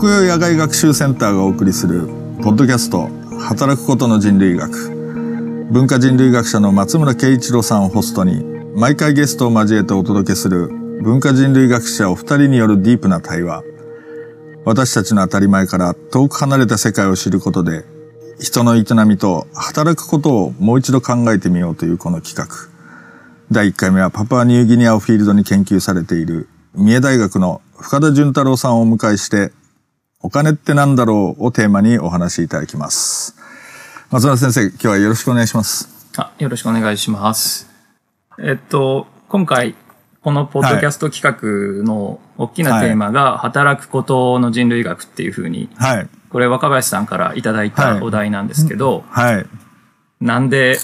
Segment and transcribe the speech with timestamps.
[0.00, 2.06] 国用野外学習センターがお送りする
[2.42, 4.88] ポッドキャスト働くことの人類学。
[5.70, 8.42] 文化人類学者の松村圭一郎さんをホストに
[8.74, 10.68] 毎回ゲストを交えてお届けする
[11.02, 13.62] 文化人類学者お二人によるディープな対話。
[14.64, 17.84] 私たちの当たり前から遠く離れた世界を知ることで
[18.40, 22.70] 人の営みと働くことをもう一度考えてみようというこの企画。
[23.50, 29.52] 第1回目はパプアニューギニアをフィールドに研究されている三重大学の深田淳太郎さんをお迎えして
[30.22, 33.36] お金ってなんだろうをテーマにお話しいただきます。
[34.10, 35.88] 松村先生、今日はよろしくお願いします。
[36.18, 37.70] あ、よろしくお願いします。
[38.38, 39.74] えっと、今回、
[40.20, 41.24] このポッドキャスト企
[41.80, 46.08] 画の大きなテーマが、働くことの人類学っていうふうに、はい。
[46.28, 49.36] これ若林さんからいただいたお題なんですけど、はい。
[49.36, 49.46] はい、
[50.20, 50.78] なんで、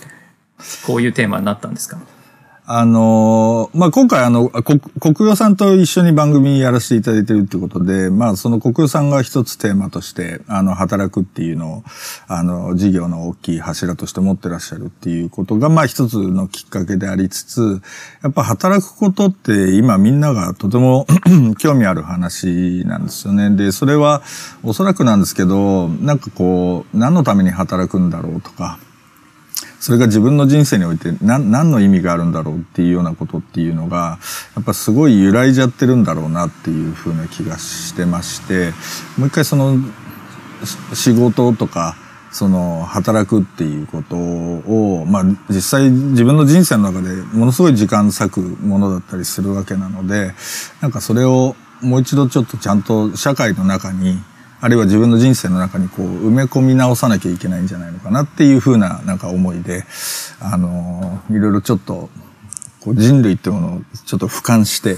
[0.87, 1.99] こういうテーマになったんですか？
[2.69, 11.85] あのまあ、今回あの、国、国さんと一緒に番組やらせていただいてるってことで、まあ、その国用さんが一つテーマとして、あの、働くっていうのを、
[12.27, 17.81] あの、事業の大きい柱として持ってらっしゃるっていうことが、まあ、一つのきっかけでありつつ、
[18.25, 21.07] やっぱ働くことって今みんながとても
[21.59, 23.51] 興味ある話なんですよね。
[23.51, 24.23] で、それは
[24.65, 28.81] おそらくなんですけど、なんかこう、何のために働くんだろうとか、
[29.87, 34.19] それが自分の人生において何何の意味があるんだろうっていうようなことっていうのが
[34.57, 38.73] やっぱすごい揺らいじゃってるんだろうなっていうふうな気がしてまして
[39.17, 39.77] もう一回その
[40.93, 41.95] 仕事とか
[42.33, 50.33] その働くっていうことを、まあ実際自分の人生の中でものすごい時間割くものだったりするわけなので、
[50.83, 54.19] なんかそれをもう一度ちょっとちゃんと社会の中に
[54.67, 59.85] あるいは自分の人生の中にこう埋め込み直さなきゃいけないんじゃないのかなっていうふうななんか思いで、
[60.41, 62.11] あの、いろいろちょっと
[62.81, 64.97] こう人類ってものをちょっと俯瞰して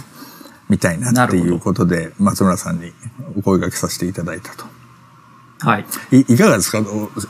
[0.71, 2.93] みたいなっていうことで、松村さんに
[3.37, 4.65] お声掛けさせていただいたと。
[5.59, 5.85] はい。
[6.13, 6.79] いいかがですか？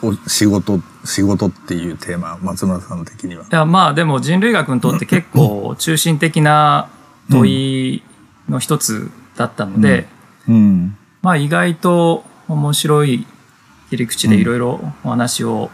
[0.02, 3.42] お仕事、仕事っていうテーマ、松村さん的には。
[3.42, 6.88] いや、まあでも人類学にとって結構中心的な
[7.32, 7.50] 問
[7.96, 8.04] い
[8.48, 10.06] の一つだったので、
[10.46, 10.96] うん、うん
[11.28, 13.26] まあ意外と面白い
[13.90, 15.70] 切り口でいろいろお話を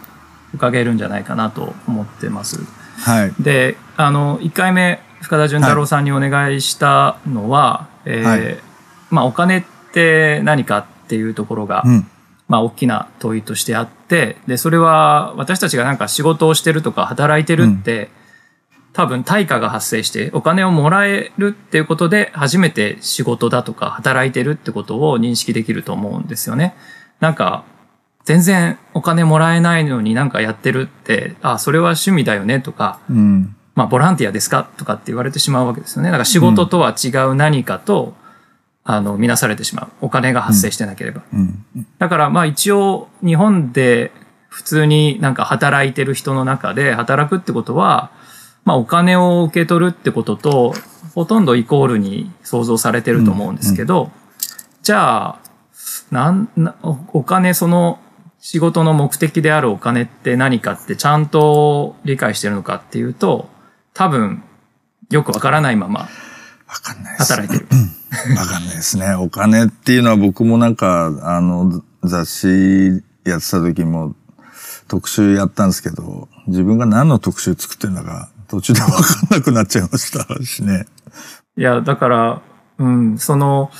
[0.52, 2.58] 伺えるんじゃないかなと思ってます。
[2.98, 8.62] はい、で、あの、1回目、深田純太郎さんにお願いしたのは、はい、えー、
[9.10, 12.10] まあお金って何かっていうところが、うん、
[12.48, 18.23] まあ大きな問いとしてあって、で、それは私たちがなんか仕事をしてるとか働いてるって、うん
[18.94, 26.74] 多分対価が発生してお金をもらえるっていうことで初めて仕事だとか働いてるってことを認識できると思うんですよね。
[27.20, 27.64] なんか
[28.24, 36.08] 全然お金もらえないのになんかやってるって、あ、それは趣味だよねとか、うん、まあボランティアですかとかって言われてしまうわけですよね。
[36.08, 38.14] だから仕事とは違う何かと、
[38.86, 39.88] うん、あの、見なされてしまう。
[40.00, 41.22] お金が発生してなければ。
[41.34, 41.64] うん、
[41.98, 44.10] だからまあ一応日本で
[44.48, 48.10] 普通になんか働いてる人の中で働くってことは、
[48.64, 50.74] まあお金を受け取るってことと、
[51.14, 54.12] ほとんどイコールに想像されてると思うんですけど、うんうん、
[54.82, 55.38] じゃあ、
[56.10, 57.98] なんな、お金、その
[58.38, 63.48] 仕事の目的であるお金って何かってちゃんと理解してるのかっていうと、
[63.94, 64.42] 多分、
[65.10, 66.08] よくわからないまま、わ
[66.82, 67.68] かんない働いてる。
[68.36, 69.14] わかんないですね。
[69.14, 74.14] お金っていうのは僕もなんか、あの、雑誌やってた時も
[74.88, 78.96] 特集やったんですけど、自分が何の特集作ってるんだか途中で分か
[79.36, 80.86] んなくなっちゃいましたしね。
[81.56, 82.42] いや、だから、
[82.78, 83.70] うん、その、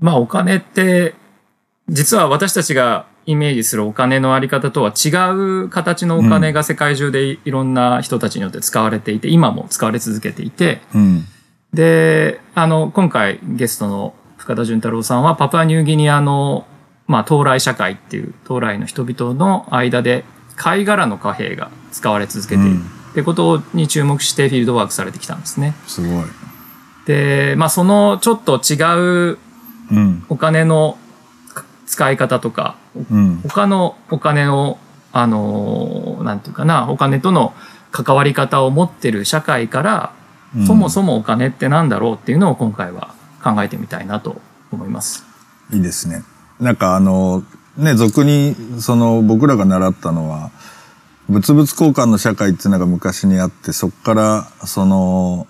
[0.00, 1.14] まあお金って、
[1.88, 5.08] 実は私たちがイメージするお金のあり方とは違
[5.64, 11.24] う形のお金が世界中でいろんな人たちによって使われていて、うん、今も使われ続けていて、うん、
[11.72, 16.66] で、あの、今回ゲストの深田純太郎さんはパプアニューギニアの、
[17.06, 20.24] まあ、到来社会っていう、到来の人々の間で
[20.56, 22.70] 貝殻の貨幣が使われ続けている。
[22.70, 25.76] うんってことに注目してフィールドワークされてきたんですね。
[25.86, 26.24] すごい。
[27.06, 29.38] で、まあそのちょっと違う
[30.28, 30.98] お金の
[31.86, 32.74] 使い方とか、
[33.08, 34.78] うん、他のお金の、
[35.12, 37.54] あの、なんていうかな、お金との
[37.92, 40.12] 関わり方を持ってる社会から、
[40.56, 43.14] うん、そもそもお金ってなんだろうっていうのを今回は
[43.44, 44.40] 考えてみたいなと
[44.72, 45.24] 思います。
[45.72, 46.24] いいですね。
[46.58, 47.44] なんかあの、
[47.76, 50.50] ね、俗に、その僕らが習ったのは、
[51.28, 55.46] 物々交換の社会っていうのが昔にあって、そこから、その、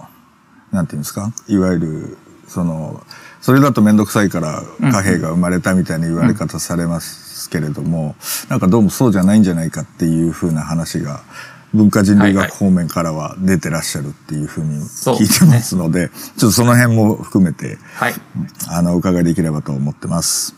[0.70, 1.32] なんていうんですか？
[1.48, 3.02] いわゆる、その、
[3.40, 4.62] それだと面倒くさいから
[4.92, 11.20] 貨幣が生まれたみたいな言われ方されますけれども、うん、なんかどうもそうじゃないんじゃないかっていうふうな話が、
[11.74, 18.14] 文化人類学方面からは出てらっしゃるっていうふうに聞いてますので、はいはい、ちょっとその辺も含めて、はい、
[18.68, 20.54] あの、お伺いできればと思ってます。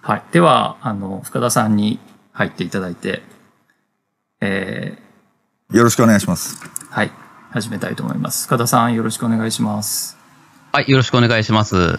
[0.00, 0.22] はい。
[0.32, 2.00] では、あの、深田さんに
[2.32, 3.22] 入っていただいて、
[4.40, 6.58] えー、よろしくお願いします。
[6.90, 7.10] はい。
[7.50, 8.46] 始めたいと思います。
[8.46, 10.16] 深田さん、よろしくお願いします。
[10.72, 11.98] はい、よろしくお願いします。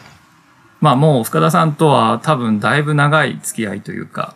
[0.80, 4.34] まあもう深田さんとは多分だいぶ長い付き合いというか、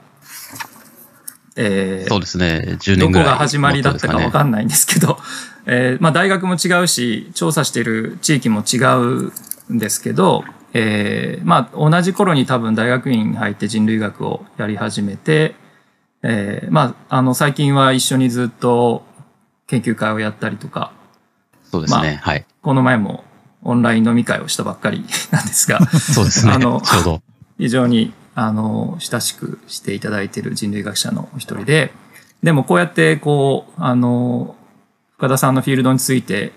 [1.56, 5.18] えー、そうですね、10年ぐらい、どこが始まりだったかわかんないんですけど、
[5.66, 9.31] えー、まあ大学も違うし、調査してる地域も違う
[9.74, 10.44] んですけど、
[10.74, 15.56] えー、まあ同じ頃に多分大学院入って人類学をやり始めて、
[16.27, 19.04] えー、まあ、あの最近は一緒にずっと
[19.68, 20.92] 研究会をやったりとか、
[21.63, 22.45] そうですね、まあ、はい。
[22.63, 23.24] この前も
[23.62, 26.54] オンライン飲み会をしたばっかり なんですが、そうですね。
[26.54, 27.22] あの、ちょうど。
[27.60, 31.94] 非常に、あの、親しくしていただいている人類学者の一人で、
[32.42, 34.56] でもこうやって、こう、あの、
[35.18, 36.54] 深田さんのフィールドについて、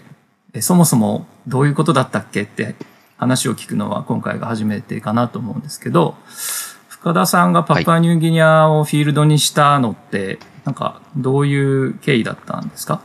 [0.60, 2.74] そもそもどういうことだったっけって
[3.18, 6.16] 話を聞くのは今回が初めてかなと思うんですけど、
[7.00, 13.00] 深田さんがパプアニューギニアをフィールドにしたのって、はい、なんかどういう経緯だったんですか？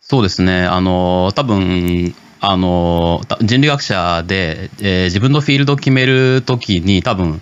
[0.00, 0.64] そうですね。
[0.64, 7.40] あの、多分、あの、人類学者で、えー、自分のフィールドを決めるときに多分、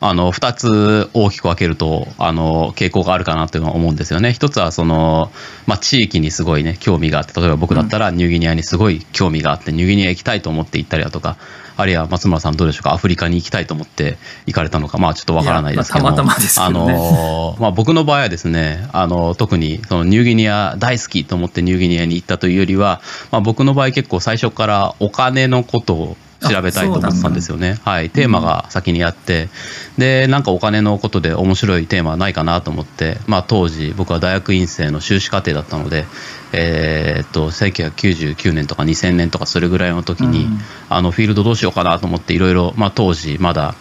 [0.00, 4.32] あの、二つ大きく分けると、あの、傾向があるかなというのは思うんですよね。
[4.32, 5.32] 一つは、その、
[5.66, 11.36] まあ、地域にすごいね、興味があって、例えば僕だったらニューギニアにすごい興味があって、ニューギニア行きたいと思って行ったりだとか、
[11.76, 16.04] あるいは松村さんどうでしょうか、アフリカに行きたいと思って行かれたのか、まあちょっとわからないですけど。
[16.04, 23.00] まあ、たまたまですけど、ね、あの、まあ僕の場合はですね、あの、特にそのニューギニア大好きと思ってニューギニアに行ったというよりは、
[23.30, 27.78] まあ僕の場合結構最初からお金のことを調べたいと思ってたんですよね。
[27.84, 28.10] はい。
[28.10, 29.48] テーマが先にあって、
[29.96, 36.04] うん、で、なんかお金のことで面白いテーマはないかなと思って、まあ当時僕は大学院生の修士課程だったので、
[36.52, 40.58] えー、っと、1999年とか2000年とかそれぐらいの時に、うん、
[40.88, 43.74] あの、フィールドどうしようかなと思っていろいろ、まあ当時まだ、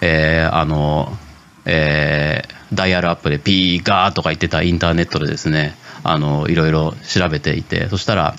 [0.00, 1.16] えー、あの、
[1.64, 5.74] えー、ダイヤルアップでピーガーとか言ってたインターネットでですね、
[6.04, 8.36] あの、いろいろ調べていて、そしたら、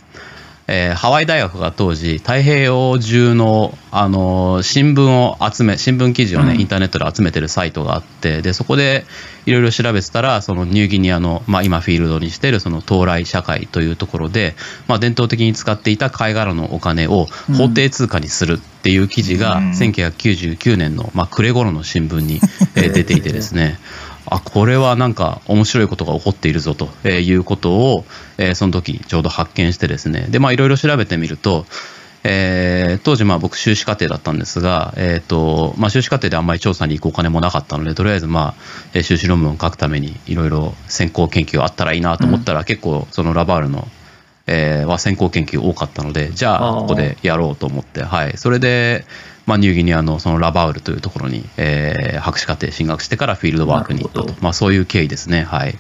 [0.68, 9.06] えー、ハワイ大学が当時太平洋中の、あの新聞を集め新聞記事をね、インターネットで集めてるサイトがあってでそこで
[9.46, 14.56] いろいろ調べてたらそのニューギニアの、まあ、今フィールドにしてるその東来社会というところで、
[14.88, 17.28] まあ、伝統的に使っていた貝殻のお金を
[17.58, 22.40] 法定通貨にするっていう記事が、1999年の、まあ、暮れ頃の新聞に、
[22.76, 23.80] えー、出ていてですね
[24.28, 28.06] あこれはなんか面白いことが起こっているぞということを、
[28.38, 30.28] えー、その時ちょうど発見してですね。
[30.30, 31.66] でまあいろいろ調べてみると、
[32.24, 38.56] えー、当時まあ僕修士課程だったんですが、えーとまあ、修士課程であんまり調査に行くお金もなかったのでとりあえずま
[38.96, 43.88] あ修士論文を書くためにいろいろ先行研究あったらいいなと思ったら、うん、結構そのラバールの
[44.48, 48.38] えー、は先行研究多かったのでじゃあここでやろうと思ってはい。
[48.38, 49.06] それで
[49.46, 55.44] まあ、ニューギニアのそのラバウルというところに、えー、博士課程進学してからフィールドワークに行ったと、まあ、そういう経緯ですね。
[55.44, 55.78] はい。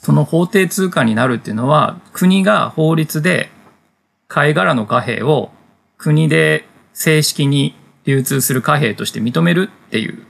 [0.00, 3.48] その法定通貨になるっていうのは、国が法律で
[4.28, 5.50] 貝殻の貨幣を
[5.96, 10.26] 国で正式に流通する貨幣として認めるっていう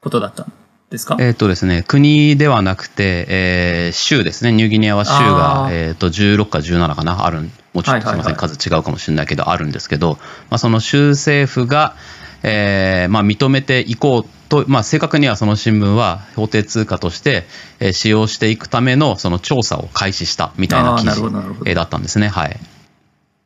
[0.00, 0.52] ことだったん
[0.94, 1.16] ですか？
[1.20, 4.52] えっ、とですね、国ではなくて、えー、州ですね。
[4.52, 10.18] ニューギニアは州が、えっ、と、16か17かな、ある、もうちょっとすみません、数違うかもしれないけど、あるんですけど、
[10.50, 11.94] まあ、その州政府が、
[12.42, 17.44] えーまあ、認めていこうと、まあ、正確にはその新聞は法定通貨として、
[17.80, 22.28] えー、使用していくためのその調査を開始したみたいな記事だったんですね。
[22.28, 22.60] はい。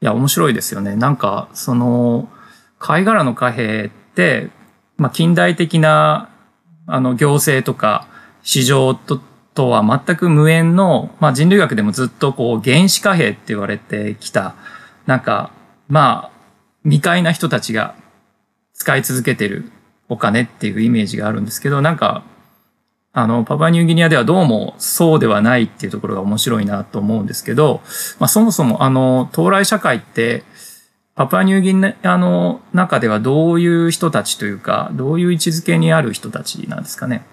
[0.00, 0.96] いや、面白いですよね。
[0.96, 2.28] なんか、その、
[2.80, 4.50] 貝殻の貨幣って、
[4.96, 6.27] まあ、近代的な、
[6.88, 8.08] あの、行政とか
[8.42, 9.20] 市場と、
[9.54, 14.54] とは全く無縁の、まあ、人類学でもずっとこう、原始貨幣って言われてきた、
[15.06, 15.50] なんか、
[15.88, 16.38] まあ、
[16.84, 17.94] 未開な人たちが
[18.72, 19.70] 使い続けてる
[20.08, 22.24] お金っていうイメージがあるんですけど、なんか、
[23.12, 27.80] あの、パパニューギニアではどうもそうではないっていうところが面白いなと思うんですけど、
[28.20, 30.44] まあそもそもあの、東来社会って、
[31.18, 37.26] パプアニューギニアの中ではどういう人たちというか、どういう位置づけにある人たちなんですかね？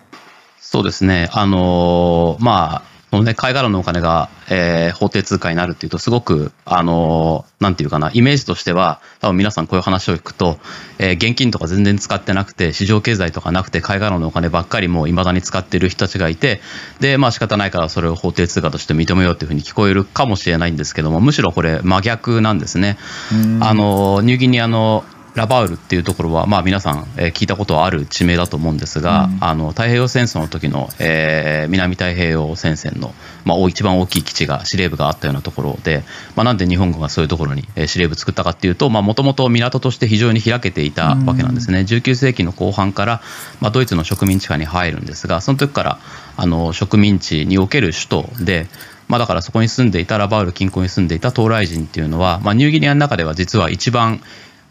[0.60, 1.30] そうですね。
[1.34, 2.82] あのまあ、
[3.16, 10.60] このね、貝殻のお金が、えー、法定通貨になるっていうと、すごく、あのー、なんていうかな、イメージとしては、多分皆さんこういう話を聞くと、
[11.00, 16.60] えー、現金とか全然使ってなくて、市場経済とかなくて、貝殻のお金ばっかりもう未だに使ってる人たちがいて、
[17.00, 22.98] で、まあ仕方ないからそれを法定通貨として認めようっていうふうに聞こえるかもしれないんですけども、むしろこれ真逆なんですね。
[23.62, 33.13] あの、ニューギニアのラバウルっていうところは、まあ、皆さん、えー、聞いたことはある地名だと思うんですが、うん、あの太平洋戦争の時の、えー、南太平洋戦線の、
[33.44, 36.04] まあ、一番大きい基地が司令部があったようなところで、
[36.36, 43.22] まあ、なんで日本軍がそういうところに、えー、司令部作ったかっていうともともと港として非常に開けていたわけなんですね、うん、19世紀の後半から、
[43.60, 46.00] まあ、ドイツの植民地下に入るんですがその時から
[46.38, 48.68] あの植民地における首都で
[49.08, 54.22] まあ、だからそこに住んでいたラバウル近郊に住んでいた東来人っていうのは、まあ、ニューギニアの中では実は一番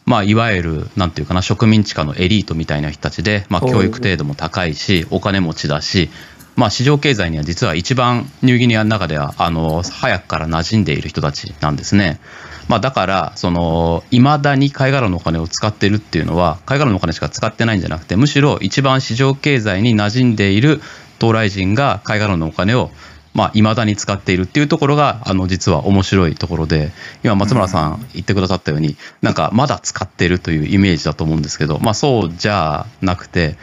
[0.06, 6.10] まあ、いわゆる、なんていうかな、植民地下のエリートみたいな人たちで、まあ、教育程度も高いし、お金持ちだし、
[6.56, 12.20] まあ、市場経済には実は一番ニューギニアの中では、あの、早くから馴染んでいる人たちなんですね。
[12.68, 20.80] まあ、だから、その、未だに貝殻のお金を使ってるっていうのは、貝殻のお金しか使ってないんじゃなくて、むしろ一番市場経済に馴染んでいる
[21.20, 22.90] 東来人が貝殻のお金を
[23.34, 26.92] まあ、未だに使っているっていうところが、あの、実は面白いところで、
[27.24, 33.56] 今、松村さん言ってくださったように、なんか、まだ使ってるというイメージだと思うんですけど、まあ、そうじゃなくて、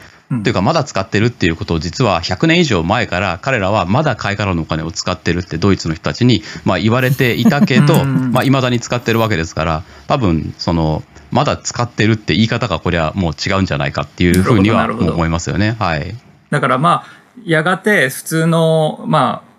[0.43, 15.75] というか、まだ使ってるっていうことを実は100年以上前から彼らはまだ貝殻のお金を使ってるってドイツの人たちにまあ言われていたけど、まあ未だに使ってるわけですから、多分その、まだ使ってるって言い方がこれはもう違うんじゃないかっていうふうには思いますよね。
[15.79, 16.15] はい。
[16.49, 19.50] だからまあ、やがて普通の、まあ、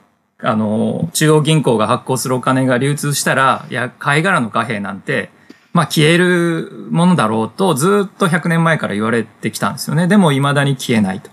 [0.42, 5.30] あの、中央銀行が発行するお金が流通したら、いや、貝殻の貨幣なんて、
[5.72, 10.06] まあ消えるものだろうとずっと100年前から言われてきたんですよね。
[10.06, 11.30] でも未だに消えないと。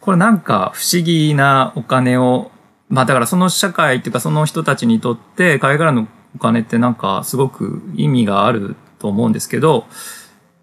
[0.00, 2.50] これなんか不思議なお金を、
[2.88, 9.86] まあだからその社会っていうかその人たちにとって貝殻のお金ってなんかすごく意味があると思うんですけど、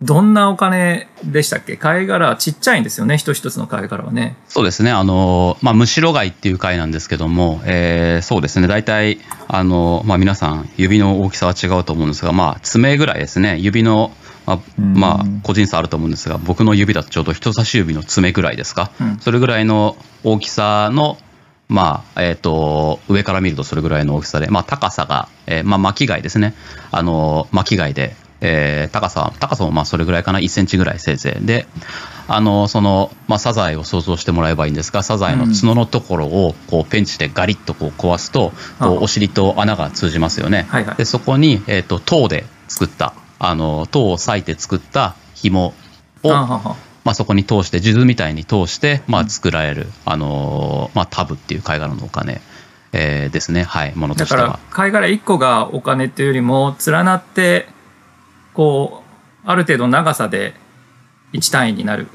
[0.01, 1.75] どんなお金でしたっけ？
[1.75, 4.38] 貝殻ちっちゃいんですよね一つ一つの貝殻はね。
[4.48, 4.92] そうですね。
[4.92, 8.68] あの、まあ、むしろ貝っていう貝なんですけども、えー、そうですね。
[8.68, 13.58] 大体あの、まあ、皆さん指の大きさは違うと思うんですが、まあ、爪ぐらいですね。
[13.58, 14.12] 指の
[14.46, 21.18] まあ、まあ、個人差あると思うんですが僕の指だとちょうど人差し指の爪ぐらいですか、うん、それぐらいの大きさの
[21.68, 26.54] まあ、えっ、ー、と、上から見るとそれぐらいの大きさで、まあ、高さが、えー、まあ、巻き貝ですね。
[26.92, 31.67] あの、巻き貝で、えー、高さ、高さもまあそれぐらいかな、1センチぐらいせいぜいで、
[32.27, 40.65] あの、その、まあ、サザエを想像してもらえばいいんですが、サザエの角のところを、こう、ペンチでガリッとこう壊すと、こう、お尻と穴が通じますよね。
[40.70, 45.74] はいはい、で、そこに、えっ、ー、と、銅で作った、あの、銅を裂いて作った紐
[46.24, 52.41] を、まあ、そこに通して、数珠みたいに通して、まあ、作られる、あの、まあ、タブっていう貝殻のお金。
[52.94, 53.63] えー、ですね。
[53.63, 54.41] はい、ものとしては。
[54.41, 57.67] だから、貝殻1個がお金っていうよりも、連なって、
[58.57, 59.03] こ
[59.45, 60.55] う、ある程度長さで
[61.33, 62.07] 1単位になる。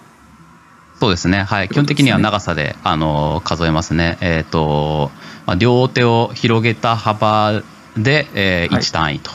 [0.98, 1.44] そうですね。
[1.44, 1.68] はい。
[1.68, 4.18] 基本的には長さで、あの、数えますね。
[4.20, 5.12] えっ、ー、と、
[5.46, 7.62] まあ、両手を広げた幅
[7.96, 9.30] で、えー、1単位と。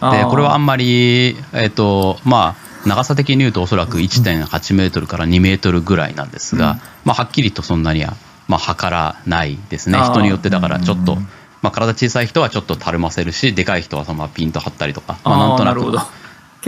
[0.00, 8.16] はい、で、これはあんまり、えっ、ー、と、まあ、長さ的に言うとおそらく1.8メートルから2メートルぐらいなんですが、うん、まあ、はっきりとそんなには、
[8.48, 9.98] まあ、測らないですね。
[9.98, 11.16] 人によってだからちょっと、
[11.62, 15.80] まあ、体小さい人はちょっとたるませるし、でかい人はそのままピンと張ったりとか、まあ、なんとなく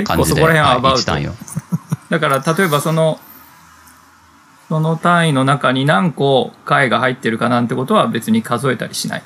[0.02, 1.12] 結構そこら辺はアバウト。
[2.10, 3.20] だから例えばその、
[4.68, 9.22] その単位の中に何個貝が入ってるかなんてことは別に数えたりしない。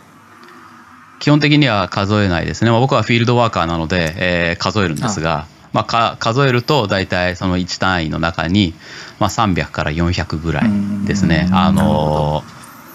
[1.18, 2.70] 基本的には数えないですね。
[2.70, 8.74] まあ、僕はフィールドワーカーなので、えー、数えるんですが、まあ、か数えると大体その1単位の中に、
[9.18, 10.70] まあ、300から400ぐらい
[11.06, 11.48] ですね。
[11.52, 12.42] あの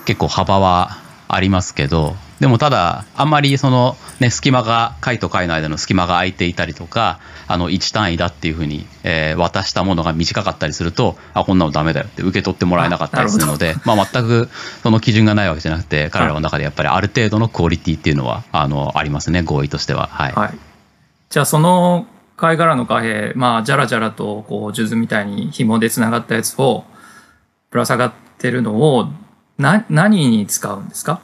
[0.04, 14.50] ー、結構幅はありますけど、でもただ、あんまりその、ね、隙間が、貝と貝の間の隙間が空いていたりとか、あの、1単位だっていうふうに、えー、渡したものが短かったりすると、あ、こんなのダメだよって受け取ってもらえなかったりするので、まあ全く
[14.84, 20.08] その基準がないわけじゃなくて、彼らの中でやっぱりある程度のクオリティっていうのは、あの、ありますね、合意としては。
[20.08, 20.32] はい。
[20.32, 20.54] はい、
[21.30, 26.86] じゃあその貝殻の貨幣、まあ、じゃらじゃらと、こう、数珠みたいに紐で繋がったやつを、
[27.70, 29.10] ぶら下がってるのを、
[29.58, 31.20] な、何に使うんですか？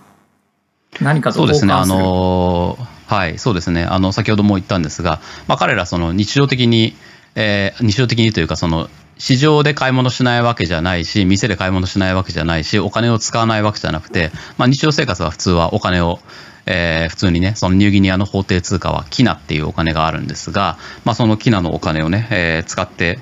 [1.02, 6.96] 何かとそうですね、あのはい、そうですね、あの先ほども言ったんですが、まあ、彼ら、その日常的に、
[7.36, 16.20] えー、日常的にというか、その市場で買い物しないわけじゃないし、店で買い物しないわけじゃないし、お金を使わないわけじゃなくて、まあ、日常生活は普通はお金を、
[16.66, 23.20] えー、普通にね、そのニューギニアの法定通貨はキナっていうお金があるんですが、まあ、そのキナのお金をね、えー、使って、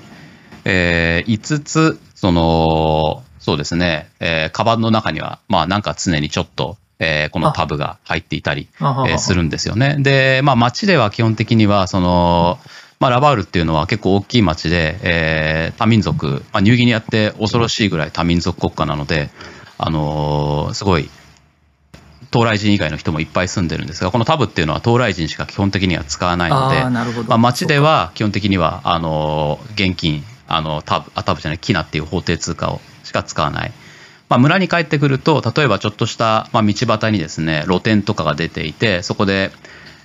[0.65, 9.97] えー、5つ、その、そうですね、えー、カバンの中には、まあなんか常にちょっと、えー、このタブが入っていたり、えー、するんですよね。
[9.99, 12.59] で、まあ街では基本的には、その、
[12.99, 19.29] まあ、ラバウルっていうのは結構大きい町で、えー、多民族、まあ、ニューギニアって恐ろしいぐらい多民族国家なので、
[19.77, 21.09] あのー、すごい、
[22.31, 26.81] 東来人以外の人もいっぱい住んでるんですが、このタブっていうのは東来人しか基本的には使わないので、
[27.27, 33.73] まあ、町では基本的にはあの現金、あのタブあタブじゃない、キナっていう法定通貨をしか使わない。
[34.33, 39.51] まあ、村に帰ってくると、例えばちょっとした、まあ、道端にですね、露店とかが出ていて、そこで、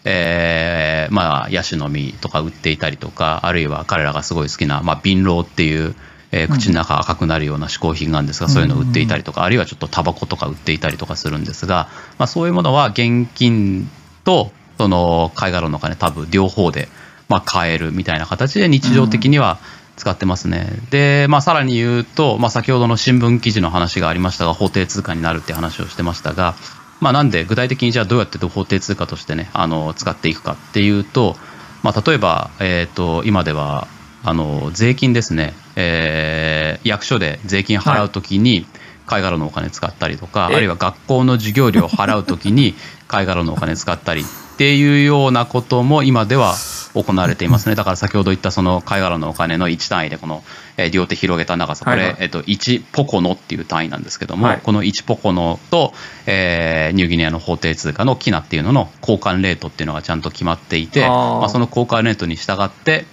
[0.05, 5.95] えー、まあ、ヤシの実とか売っていたりとか、あるいは彼らがすごい好きな、まあ、槟榔っていう、
[6.31, 13.91] えー、口の中赤くなるような嗜好品があるんですが、そういうのを売っていたりとか、あるいはちょっとタバコとか売っていたりとかするんですが、まあ、そういうものは現金
[14.25, 16.89] とその貝殻のお金多分両方で、
[17.31, 19.59] まあ、買えるみたいな形で日常的には
[19.99, 20.71] 使ってますね。
[20.91, 26.55] で、まあ、さらに言うと、まあ、先ほどの新聞記事の話がありましたが法定通貨になるって話をしてましたが、
[27.01, 31.37] まあ、なんで具体的にじゃあどうやって法定通貨としてねあの使っていくかっていうと、
[31.83, 33.89] まあ、例えば、えーと今では
[34.25, 38.67] あの税金ですね、えー、役所で税金払うときに、
[39.07, 42.75] 貝殻のお金使ったりとか、あるいは学校の授業料を払うときに
[43.09, 44.23] 貝殻のお金使ったり
[44.59, 46.53] っていうようなことも今では
[46.93, 47.77] 行われていますね。
[47.77, 50.43] だから先ほど言ったその貝殻のお金の1単位でこの、
[50.77, 55.93] え両手広げた長さ、これ、はいはい、えっと、1ポコノっていう単位なんですけども、はい、この1ポコノと、
[56.27, 63.05] えー、ニューギニアの法定通貨のキナっていうのの交換レートっていうのがちゃんと決まっていて、あまあ、その交換レートに従って、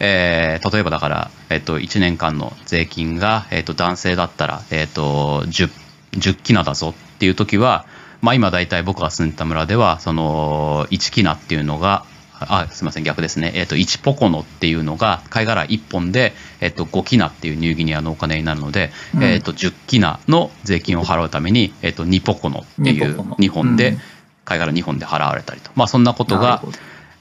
[0.00, 5.70] えー、例えばだから、えっと、1年間の税金が、えっと、男性だったら、えっと、10,
[6.12, 7.86] 10キナだぞっていう時は、
[8.20, 12.04] まあ、今大体僕が住んでた村ではその1キナっていうのが
[12.40, 23.98] あすみません逆ですね、えっと1ポコノっていうのが貝殻1本で、えっと5キナっていうニューギニアのお金になるので、うん、えっと10キナの税金を払うために、えっと2ポコノっていう2本で、
[24.46, 26.62] 貝殻2本で払われたりと、まあ、そんなことが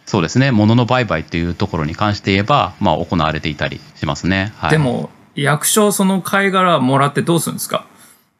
[0.06, 4.54] そうですね、物の売買っていうところに関して言えば、まあ、行われていたりしますね。
[4.58, 7.86] はい、でも、役所、その貝殻もらってどうするんですか？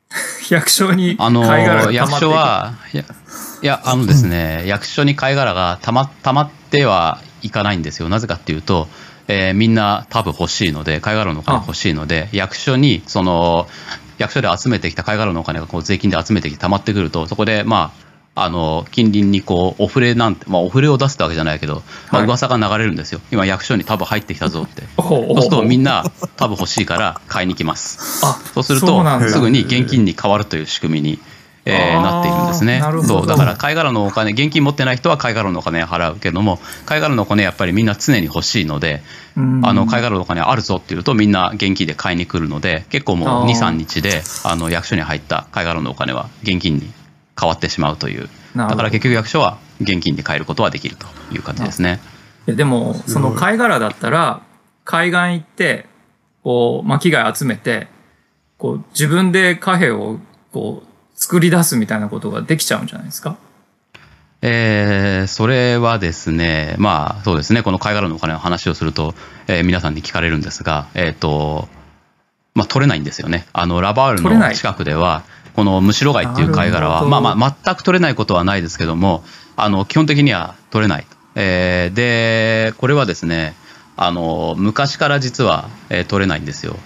[0.50, 3.04] 役所に貝殻が役所は、いや、
[3.62, 8.10] いやあのですね、役所に貝殻がたまたまってはいかないんですよ。
[8.10, 8.88] なぜかっていうと、
[9.28, 13.68] えー、みんな多分欲しいので、貝殻のお金欲しいので、役所に、その、
[14.18, 18.09] 役所で集めてきた貝殻のお金がこう税金で集めてきて溜まってくると、そこで、まあ、
[18.44, 26.04] あの近隣にこうお触れなんて、まあ、お触れを出すってわけじゃないけど、まあ噂が流れるんですよ、今、役所に多分入ってきたぞって、 そうするとみんな、
[26.36, 28.20] 多分欲しいから買いに来ます、
[28.54, 31.20] そうすると、すぐに現金に変わるという仕組みに。
[31.66, 32.82] えー、なっているんですね。
[33.06, 39.04] そうだから貝殻のお金現金持ってない人は貝殻のお金払うけども貝殻のお金やっぱりみんな常に欲しいので
[39.36, 46.92] あの貝殻のお金あるぞっていうとみんな現金で買いに来るので結構もう23日であの役所に入った貝殻のお金は現金に
[47.40, 48.30] 変わってしまうという。
[48.56, 52.00] だから結局役所は現金で買えることはできるという感じですね。
[52.48, 54.42] いやでもその貝殻だったら
[54.84, 55.86] 海岸行って
[56.44, 57.88] こう巻貝集めて
[58.58, 60.20] こう自分で貨幣を
[60.52, 63.38] こう作り出すみたいなことができちゃうんじゃないですか？
[64.42, 69.14] えー、それはですね、まあそうですね、この貝殻のお金の話をすると、
[69.48, 71.68] えー、皆さんに聞かれるんですが、えっ、ー、と、
[72.56, 73.46] まあ取れないんですよね。
[73.52, 75.24] あの、ラバールの近くでは、
[75.56, 79.24] このムシロ貝っていう貝殻は、まあまあ全く取れないことはないですけども、
[79.56, 81.06] あの、基本的には取れない。
[81.36, 83.54] えー、で、これはですね、
[83.96, 86.78] あの、昔から実は、えー、取れないんですよ。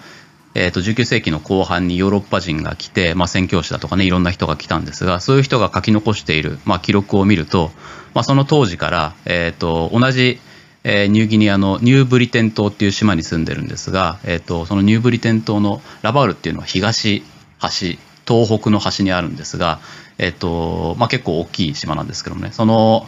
[0.55, 7.71] えー、と19世紀の後半にヨーロッパ人が来て、まあ、宣教師だとかねいろんな人が来たんですがそういう人が書き残している、まあ、記録を見ると、
[8.13, 10.39] まあ、その当時から、えー、と同じ、
[10.83, 17.23] えー、ニューギニアのニューブリテン島っていう島に住んでるんですが、えー、とそのニューブリテン島のラバールっていうのは東
[17.57, 17.97] 端
[18.27, 19.79] 東北の端にあるんですが、
[20.17, 23.07] えっとまあ、結構大きい島なんですけどもねその、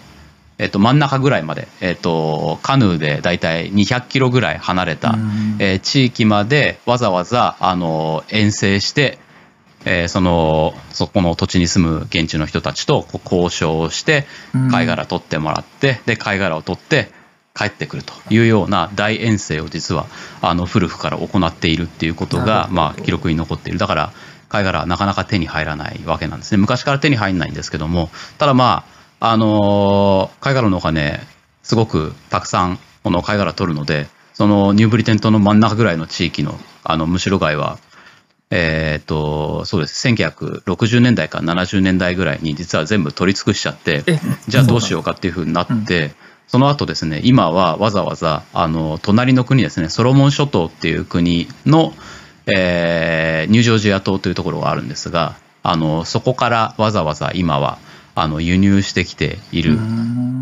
[0.58, 5.16] えっと、真ん中ぐらいまで、えっと、カヌーでだいたい200キロぐらい離れた、
[5.60, 9.20] えー、地域までわざわざあの遠征して
[9.88, 14.26] えー、そのそこの土地に住む現地の人たちと交渉をして
[14.72, 17.12] 貝殻取ってもらってで貝殻を取って
[17.56, 20.08] 帰ってくるというような大遠征を実は
[20.42, 23.80] あの古くから行っているっていうことが、まあ、記録に残っている。
[23.80, 24.14] だから
[24.56, 26.58] 貝殻はなかなか手に入らないわけなんですね。
[26.58, 28.86] 昔から手に入らないんですけども、ただま
[29.20, 31.20] あ、あのー、貝殻のお金、
[31.64, 37.80] すごくたくさんこの貝殻取るので、そのニューブリテン島の真ん中ぐらいの地域のあのむしろ貝は、
[38.52, 40.08] えっ、と、そうです。
[40.08, 44.04] 1960年代から70年代ぐらいに実は全部取り尽くしちゃって、
[44.48, 46.14] じゃあどうしようかっていうふうになって、
[46.48, 51.94] その後ですね、今はわざわざ、あの、隣の国ですね、ソロモン諸島っていう国の、
[52.48, 57.80] えー、ニュージョージア島というところがあるんですがあのそこからわざわざ今は
[58.14, 59.78] あの輸入してきている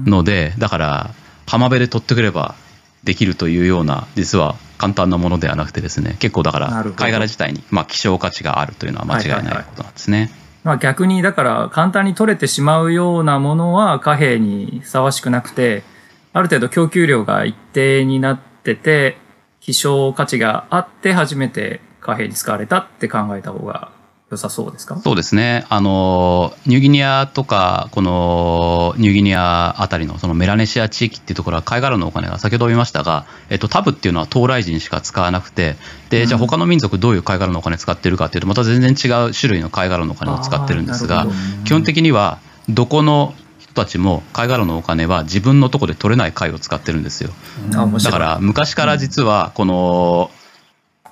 [0.06, 1.10] のでだから
[1.48, 2.56] 浜辺で取ってくれば
[3.04, 10.18] できるというような実は簡単なものではなくてですね結構だから貝殻自体に、まあ、希少価値があるというのは間違いないことなんですね。
[10.18, 15.84] はいはいはいまあ、逆にだから簡単に取れてしまうようなものは貨幣にふさわしくなくて、
[16.32, 19.18] ある程度供給量が一定になってて、
[19.60, 23.92] 希少価値があって初めて貨幣に使われたって考えた方が
[24.32, 24.98] 良さそうですか？
[24.98, 25.66] そうですね。
[25.70, 35.76] あの、ニューギニアとか、このニューギニアあたりのそのメラネシア地域っていうところは貝殻のお金が先ほど言いましたが、えっと、タブっていうのは東来人しか使わなくて、
[36.10, 41.28] で、じゃあ他の民族どういう貝殻のお金使ってるかっていうと、また全然違う種類の貝殻のお金を使ってるんですが、
[41.66, 42.40] 基本的には
[42.70, 47.30] どこの人たちも貝殻のお金は自分のとこで取れない貝を使ってるんですよ。
[47.70, 50.32] だから昔から実はこの、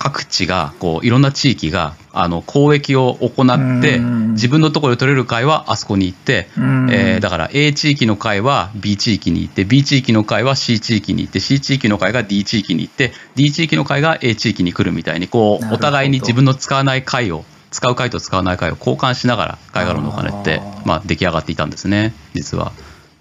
[0.03, 14.17] 各地がこういろんな地域があの交易を行って自分のところで取れる貝はあそこに行って、えー、だから A 地域の貝は B 地域に行って B 地域の貝は C 地域に行って C 地域の貝が D 地域に行って D 地域の貝が
[14.23, 22.71] A 地域に来るみたいにこうお互いに自分の使わない貝を使う貝と使わない貝を交換しながら貝殻のお金ってまあ出来上がっていたんですね実は。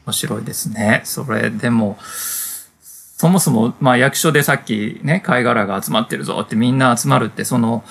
[0.06, 1.02] 面白いですね。
[1.04, 1.98] それでも
[3.20, 7.84] そもそも、まあ役所でさっきね、貝殻が集まってるぞってみんな集まるって、その、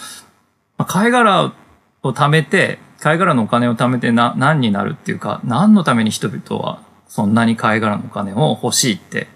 [0.79, 1.53] まあ、貝殻
[2.01, 9.27] を貯めて、貝殻のお金を貯めてな、何になるっていうか、何のために人々はそんなに貝殻のお金を欲しいって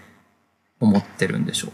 [0.80, 1.72] 思ってるんでしょう？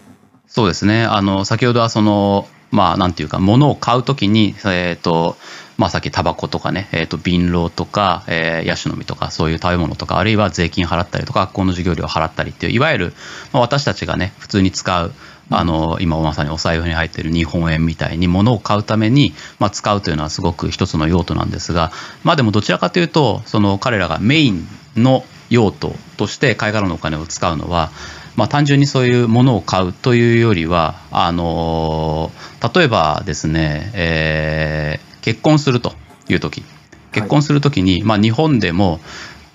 [0.47, 1.05] そうですね。
[1.05, 5.38] あの、先ほどはその、まあ、なんていうか、物を買うときに、えっ、ー、と、
[5.79, 13.13] まあ、さっきタバコとかね、えっ、ー、と、瓶籠とか、えー、ヤシの実とか、そういう食べ物とか、あるいは税金払ったりとか、学校の授業料払ったりっていう、いわゆる、
[13.53, 15.13] まあ、私たちがね、普通に使う、
[15.49, 21.93] あの、今まさにお財布に入っている日本円みたいに物を買うために、まあ、使うというのはすごく一つの用途なんですが、
[22.25, 27.89] まあでもどちらかというと、その彼らがメインの用途として貝殻のお金を使うのは、
[28.35, 32.31] まあ、単純にそういうものを買うというよりは、あの
[32.73, 35.93] 例えばですね、えー、結婚すると
[36.27, 36.63] いう時。
[37.12, 38.99] 結婚する時に、はい、まあ、日本でも、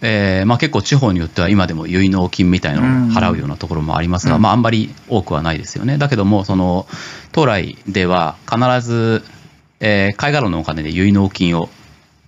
[0.00, 5.96] えーまあ、結構地方によっては今でも結納金みたいなのを払うようなところもありますが、うん、まあ、あんまり多くはないですよね。
[5.96, 6.86] だけどもその
[7.32, 9.24] 当来では必ず、
[9.80, 11.70] えー、貝殻のお金で結納金を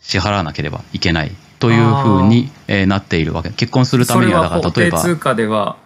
[0.00, 3.50] 支払わなければいけないというふうに、えー、なっているわけ。
[3.50, 5.00] 結婚するためにはだから例えば。
[5.00, 5.76] 通貨では、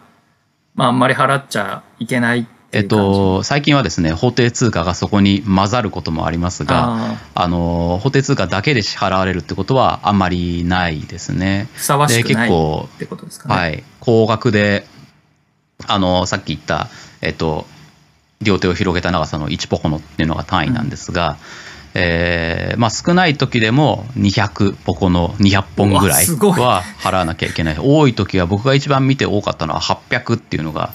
[0.75, 11.69] まあ、あんまり払っちゃいけないえっと、最近はですね法定通貨がそこに混ざることもありますがあの法定通貨だけで支払われるってことはあんまりないですね。
[11.75, 12.53] ふさわしくないっ
[12.99, 13.55] てことですかね。
[13.55, 14.87] はい、高額で
[15.89, 16.89] あのさっき言った、
[17.23, 17.67] えっと、
[18.41, 21.31] 両手を広げた長さの1ポコノっていうのが単位なんですが、
[21.65, 27.77] うんえーまあ、少ない時でも200ポコの200本ぐらいは払わなきゃいけない。
[27.81, 30.93] 多い時は僕が一番見て多かったのは800っていうのが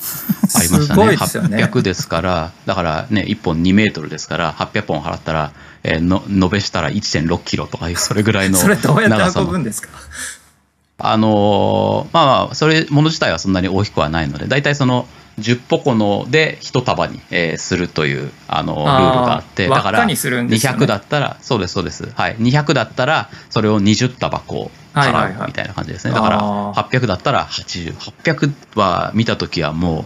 [0.56, 1.18] ありましたね。
[1.50, 1.64] ね。
[1.66, 5.52] 800ですからだからね1本2メートルですから800本払ったら、
[5.84, 9.90] えー、の延べしたら1.6キロとかそれぐらいのそれどうやって運ぶんですか？
[10.98, 15.08] あのー、まあそれもの自体はそんなに大きくはないので大体その
[15.40, 22.10] 10ポコので1束に、えー、するというあのルールがあってだから200だったらそうですそうです。
[22.16, 22.38] はい。
[22.38, 30.06] 200だったらそれを20束こう払うみたいな感じですね、だから800だったら80800は見た時はもう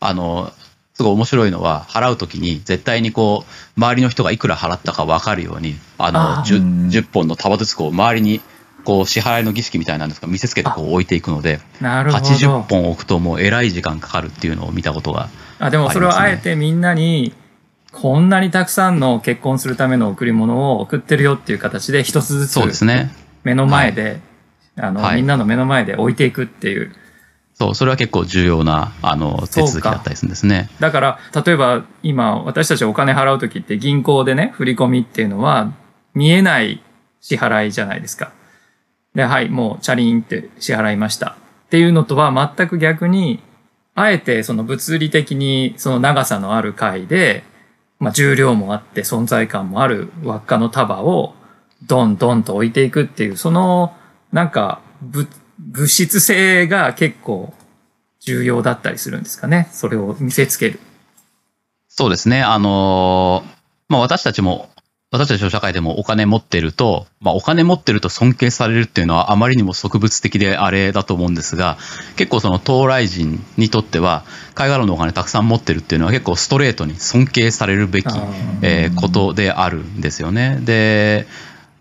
[0.00, 0.50] あの
[0.94, 8.40] すごい面白いのは払う時に絶対にこう周りの人がいくら払ったか分かるようにあの 10, 10本の束ずつこう周りに
[8.84, 17.34] こう支払いの儀式みたいなんですが見せつけてこう置いていくので80本置くともうえらい時間かかるっていうのを見たことがあ、ね、でもそれはあえてみんなに
[17.94, 22.84] こんなにたくさんの結婚するための贈り物を送ってるよっていう形で一つずつ
[23.44, 24.20] 目の前で、
[24.76, 26.92] あの、みんなの目の前で置いていくっていう。
[27.54, 30.68] そう、それは結構重要な、あの、手続きだったりするんですね。
[30.80, 35.72] だから、例えば、今、私たちお金払うときって銀行でね、振り込みっていうのは、
[36.14, 36.82] 見えない
[37.20, 38.32] 支払いじゃないですか。
[39.14, 41.36] で、はい、もうチャリンって支払いました。
[41.66, 43.40] っていうのとは全く逆に、
[43.94, 47.44] あえてその物理的にその長さのある回で、
[48.00, 51.34] まあ、重量もあって存在感もある輪っかの束を
[51.86, 53.94] ドンドンと置いていくっていう、その
[54.32, 57.54] なんか物物質性が結構
[58.20, 59.68] 重要だったりするんですかね。
[59.70, 60.80] それを見せつける。
[61.88, 62.42] そうですね。
[62.42, 63.44] あの
[63.88, 64.68] まあ私たちも
[65.14, 71.78] 私たちの社会でもお金持ってると、まあ、お金持ってると尊敬されるっていうのはあまりにも植物的であれだと思うんですが、
[72.16, 74.24] 結構その東来人にとっては、
[74.56, 78.06] 貝殻のお金たくさん持ってるっていうのは結構ストレートに尊敬されるべき、
[78.62, 80.58] えー、ことであるんですよね。
[80.60, 81.28] で、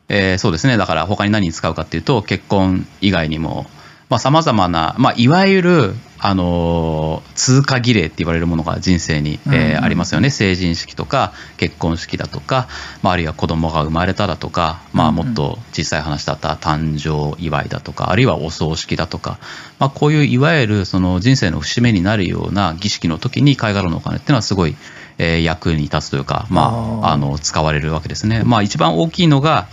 [0.09, 0.77] えー、そうですね。
[0.77, 3.65] だから他に何に使うかっていうと、結婚以外にも、
[4.09, 10.29] まあ、様々な、まあ、いわゆるあの通過儀礼って言われるものが人生に、えー、ありますよね。
[10.29, 12.69] 成人式とか結婚式だとか、
[13.01, 19.37] まあ、あるいは子供が生まれただとか、まあ、もっと小さい話だったら誕生祝いだとかあるいはお葬式だとか、
[19.79, 24.77] まあ、こういういわゆるその人生の節目になるような儀式の時に貝殻のお金っていうのはすごい、
[25.17, 28.43] えー、役に立つというか、まあ、あの使われるわけですね。
[28.45, 29.67] まあ、一番大きいのが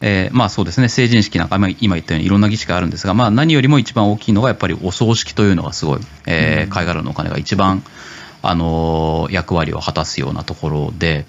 [0.00, 7.82] えー、まあそうですね、成人式なんか、今言ったようにいろんな儀式があるんですが、まあ何よりも一番大きいのがやっぱりお葬式というのがすごい、えー、貝殻のお金が一番、
[8.42, 11.26] あのー、役割を果たすようなところで、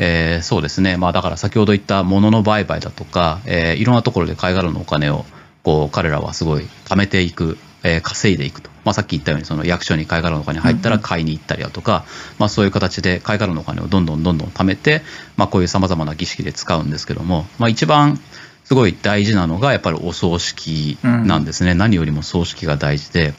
[0.00, 5.24] えー、そうですね、まあだから先ほど言った物の売買だとか、えー、いろんなところで貝殻のお金を
[5.62, 8.70] こう彼らはすごい貯めていく、えー、稼いでいくと。
[8.88, 12.06] まあ、さっき言ったようにその役所に貝殻のお金入ったら買いに行ったりだとか、
[12.38, 15.02] まあ、そういう形で貝殻のお金をどんどんどんどん貯めて、
[15.36, 18.18] まあ、こういうさまざまな儀式で使うんですけども、まあ、一番
[18.64, 23.34] すごい大事なのがやっぱりお葬式なんですね、うん、何よりも葬式が大事で。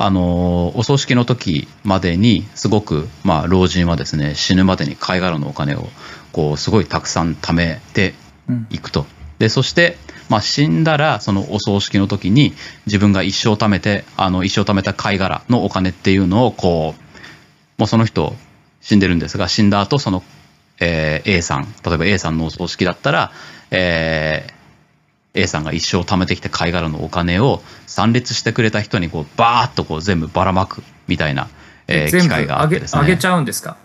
[0.00, 5.88] あのお葬式の時までにすごく、まあ、老人はですね死ぬまでに貝殻のお金を
[6.30, 8.14] こうすごいたくさん貯めて
[8.70, 9.06] いくと、
[9.40, 12.52] でそしてまあ、死んだらそのお葬式の時に
[12.86, 17.02] 自分が一生貯めてあの一生貯めた貝殻のお金っていうのをこう
[17.78, 18.34] もうその人
[18.80, 20.22] 死んでるんですが死んだ後その、
[20.80, 23.32] えー、A さん例えば A さんのお葬式だったら、
[23.70, 31.48] えー、A さんが一生貯めてきた貝殻のお金を参列してくれた人にこうバーッとこう全部ばらまくみたいな、
[31.86, 33.02] えー、機会があってですね。
[33.02, 33.76] あげちゃうんですか？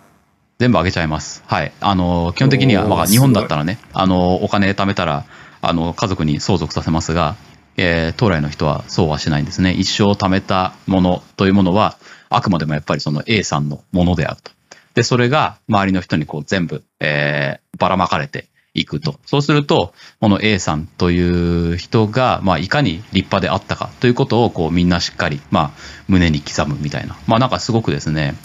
[0.59, 1.43] 全部あげちゃいます。
[1.47, 1.71] はい。
[1.81, 5.25] あの、基本的には、まあ、日本だったらね、あの、お金貯めたら、
[5.63, 7.35] あの家族に相続させますが、
[7.77, 9.71] えー、当来の人はそうはしないんですね。
[9.71, 11.97] 一生貯めたものというものは、
[12.29, 14.51] あくまでもやっぱりその A さんのものであると。
[14.93, 19.19] で、それが周りの人にこう全部、えー、ばらまかれていくと。
[19.25, 25.71] そうすると、この A さんという人が、まあ、いかに立派であったかということを、こう、みんなしっかり、まあ、
[26.07, 27.15] 胸に刻むみたいな。
[27.27, 28.35] まあ、なんかすごくですね、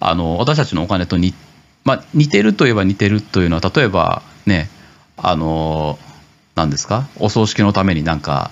[0.00, 1.34] あの、私たちのお金と似、
[1.84, 4.70] まあ、似てるといえば似てるというのは、例えばね、
[5.16, 5.98] あの、
[6.58, 7.08] なんですか？
[7.16, 8.50] お葬式のためになんか、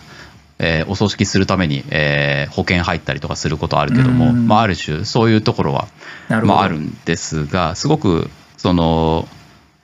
[0.59, 5.89] えー、お葬式するために、えー、保険入ったりとかすることあるけども、まあ、ある種そういうところは、
[6.29, 9.29] まあ、あるんですがすごくその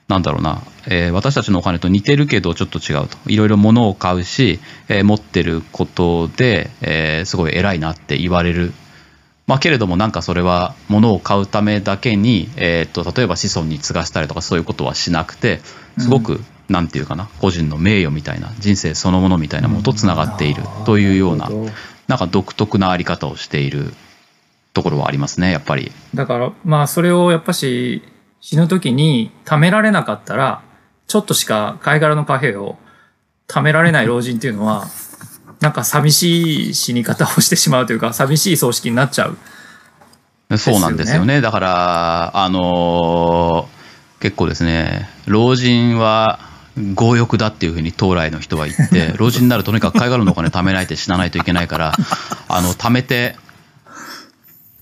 [0.07, 3.17] なんだろうな、えー、私たちのお金と似てるけどちょっと違うと。
[3.27, 4.59] いろいろ物を買うし、
[4.89, 8.73] えー、持ってることで、えー、すごい偉いなって言われる。
[9.45, 15.59] まあ、けれどもなんかそれは物を買うためだけに、えー、と例えば子孫に継がしたりとかそういうことはしなくて
[15.99, 16.41] すごく
[16.73, 21.49] なんていうかな個人の名誉みたいな人生そのものみたいなものとつながっているというような
[22.07, 23.93] なんか独特なあり方をしている
[24.73, 25.91] ところはありますねやっぱり。
[26.15, 28.01] だからまあそれをやっぱし
[28.41, 30.63] 死ぬ時に貯められなかったら
[31.07, 32.77] ちょっとしか貝殻の貨幣を
[33.47, 34.87] 貯められない老人っていうのは
[35.59, 39.37] なんか寂しい死に方をしてしまうというか寂しい葬式になっちゃう、
[40.49, 41.39] ね、そうなんですよね。
[41.39, 46.52] だからあのー、結構ですね老人は
[46.95, 51.93] 強欲だっていうふうに当来の人は言って 老人になるととにかく貝殻のお金貯めないと死なないといけないから
[52.47, 53.35] あの貯めて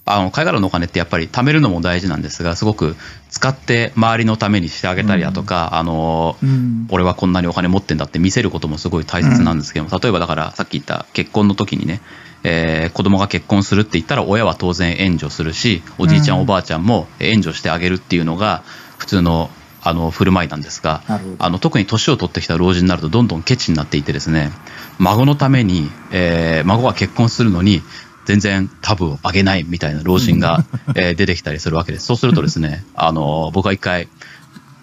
[0.05, 2.95] あの貝殻のお金ってやっぱり貯めるのも大事なんですがすごく
[3.29, 12.01] 使って周りのためにしてあげたりだとか、うん、あの、うん、俺はこんなにお金持ってんだって見せることもすごい大切なんですけども、例えばだからさっき言った結婚の時にね、
[12.43, 18.63] えー、子供が結婚するって言ったら親は当然援助するしおじいちゃん、おばあちゃんも援助してあげるっていうのが
[18.97, 19.49] 普通の
[19.83, 21.03] あの振る舞いなんですが
[21.39, 24.51] あの特に年を取ってきた老人になるとどんどんケチになっていてですね
[24.99, 27.81] 孫のために、えー、孫が結婚するのに
[28.25, 30.63] 全然タブを上げないみたいな老人が、
[30.95, 32.05] えー、出てきたりするわけです。
[32.05, 34.07] そうするとですね、あの僕は一回、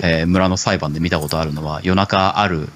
[0.00, 2.68] えー、村の裁判で見たことあるのは夜中ある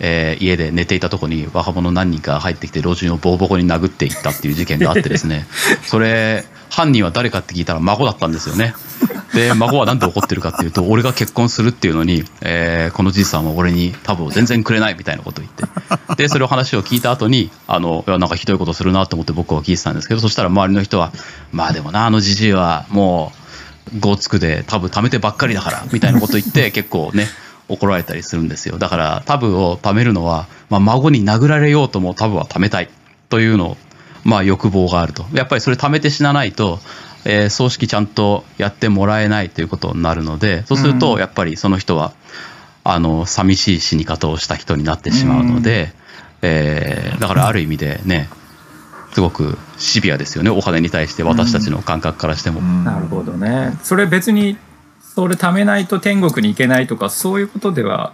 [0.00, 5.46] えー、家で寝ていたとこに若者何人か入ってきて老人をボコボコに殴っていったっていう事件があってですね。
[5.86, 8.74] それ犯人は誰かって聞いたら孫だったんですよね。
[9.34, 16.14] で孫は何で怒ってるかっていうと俺が結婚するっていうのに、えー、このじいさんは俺にタブを全然くれないみたいなことを言って。
[16.16, 21.12] でそれを話を聞いた後にあのいやなんかひどいことするなと思って僕は聞いてたんですけどそしたら周りの人は
[21.52, 23.32] まあでもなあのじじいはも
[23.96, 27.26] うゴーツクでタブ貯めてばっかりだからみたいなこと言って結構ね
[27.68, 32.90] 怒られたりするんですよだからタブを貯めるのは、まあ、孫に殴られようともタブは貯めたい
[33.28, 33.76] というのを
[34.24, 35.24] まあ、欲望があると。
[35.32, 36.80] やっぱりそれ貯めて死なないと、
[37.24, 42.12] えー、葬式ちゃんとやってもらえないということになるので、そうすると、やっぱりその人は、
[42.82, 45.92] あの、寂しい死に方をした人になってしまうので、
[46.42, 48.28] えー、だからある意味でね、
[49.12, 52.60] すごくシビアですよね、お金に対して私たちの感覚からしても。
[52.60, 53.76] なるほどね。
[53.82, 54.56] それ別に、
[55.14, 58.12] それ貯めないと天国に行けないとか、そういうことでは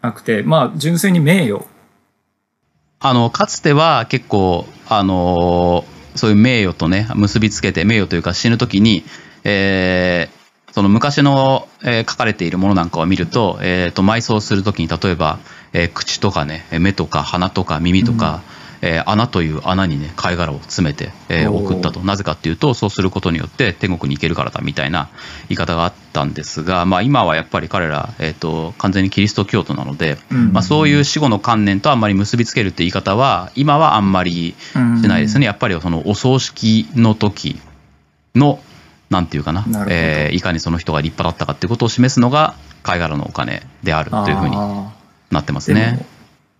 [0.00, 1.66] なくて、まあ、純粋に名誉。
[3.00, 5.84] あのかつては結構あの
[6.16, 9.04] そういう名誉とね、結びつけて、名誉というか死ぬ時に、
[9.44, 15.38] えー、その昔の、えー、書かれているものなんかを見ると、えー、と埋葬する時に例えば、
[15.74, 18.42] えー、口とかね目とか鼻とか耳とか、
[18.80, 22.00] えー、穴という穴にね貝殻を詰めて、えー、送ったと。
[22.00, 25.08] なぜかっていうとそうすることによって天国に行けるからだみたいな
[25.48, 30.18] 言い方があったんですが、まあ、今はやっぱり彼ら、えーと、完全にキリスト教徒なので、
[30.52, 34.76] まあ、そういう死後の観念とあんまり結びつけるって言い方は今はあんまりし
[35.08, 35.46] ないですね。
[35.46, 37.60] やっぱりそのお葬式の時
[38.34, 38.60] の
[39.10, 44.56] なんていうかなな、えー、いかにその人が立派だったかっていうことを示すのが貝殻のお金であるというふうに
[45.30, 46.04] なってますね。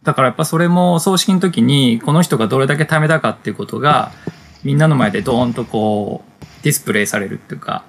[0.09, 4.11] だからやっぱそれも葬式の時にこの人がどれだけ貯めたかっていうことが
[4.65, 7.85] みんなの前でドーンとこうディスプレイされるっていうか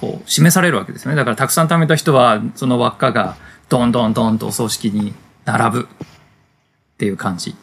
[0.00, 1.16] こう示されるわけですよね。
[1.16, 3.36] だからたくさん貯めた人はその輪っかが
[3.68, 5.96] ドンドンドンとお葬式に並ぶっ
[6.98, 7.54] ていう感じ。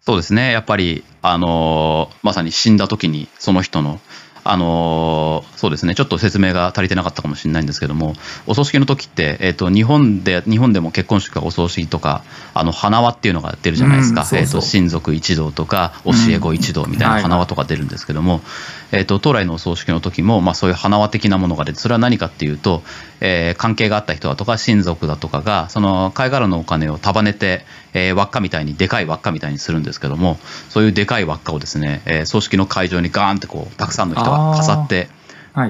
[0.00, 0.52] そうですね。
[0.52, 3.98] やっぱりあのー、まさに死んだ時にその人の
[4.46, 5.94] あのそうですね。
[5.94, 8.14] ちょっと説明が足りてなかったかもしれないんですけども
[8.46, 14.46] お葬式の時って、えーと、日本で日本でも結婚式とかお葬式とかあの花輪っていうのが出るじゃないですか、うん、そうそう。
[14.46, 22.82] えーと、親族一同とか教え子一同みたいな花輪とか出るんですけども、うんはいえーと、当来のお葬式の時も、まあ、そういう花輪的なものが出てそれは何かっていうと、
[23.20, 35.08] えー、関係があった人だとか親族だとかがその貝殻のお金を束ねて、えー、輪っかみたいにでかい輪っかみたいにするんですけどもそういうでかい輪っかをですね、えー、葬式の会場にガーンってこうたくさんの人が飾って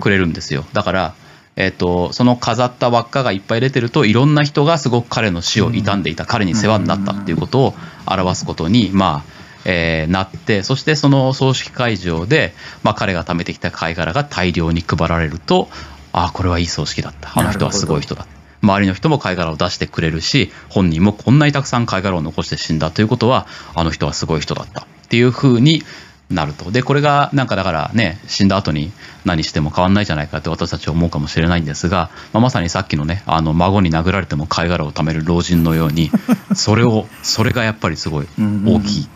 [0.00, 1.14] くれるんですよ、はい、だから
[1.56, 7.74] えーと、その飾った輪っかがいっぱい出てるといろんな人がすごく彼の死を悼んでいた、うん、彼に世話になったっていうことを
[8.06, 15.68] 表すことに、まあえー、なってそしてその葬式会場で、まあ、彼が貯めてきた貝殻が大量に配られると
[16.12, 17.32] ああこれはいい葬式だった。
[17.38, 18.26] あの人はすごい人だ
[18.62, 24.82] 周りの人も貝殻を出してくれるし本人もこんなにたくさん貝殻を残して死んだということはあの人はすごい人だった。
[24.82, 25.82] っていうふうに
[26.30, 26.70] なると。
[26.70, 28.92] でこれがなんかだからね死んだ後に
[29.24, 36.10] 何しても変わんないじゃないかって私たちは思うかもしれないんですが、まあ、まさにさっきのねあの孫に殴られても貝殻を貯める老人のように
[36.54, 39.08] それをそれがやっぱりすごい大きい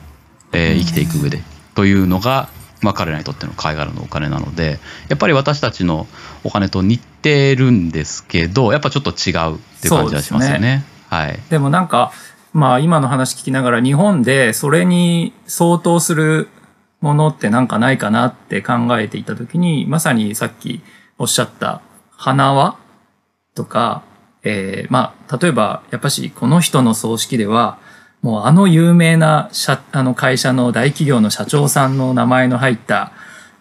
[0.53, 1.43] えー、生きていく上で。
[1.75, 2.49] というのが、
[2.83, 6.07] まあ、彼らにとっての貝殻のお金なのでやっぱり私たちの
[6.45, 10.61] お金と似てるんですけどやっぱちょっと違うっていう感じはしますよね。
[10.61, 10.85] ね。
[11.09, 12.13] はい、でもなんか
[12.53, 16.49] まあ今の話聞きながら日本でそれに相当する
[17.01, 20.81] ものってなんかないかなって考えていた時にまさにさっき
[21.17, 21.81] おっしゃった
[22.17, 22.77] 花輪
[23.55, 24.03] とか、
[24.43, 27.79] えー、まあ例えばやっぱしこの人の葬式では
[28.23, 33.13] もうあの有名な社あの会社の大企業の社長さんの名前の入った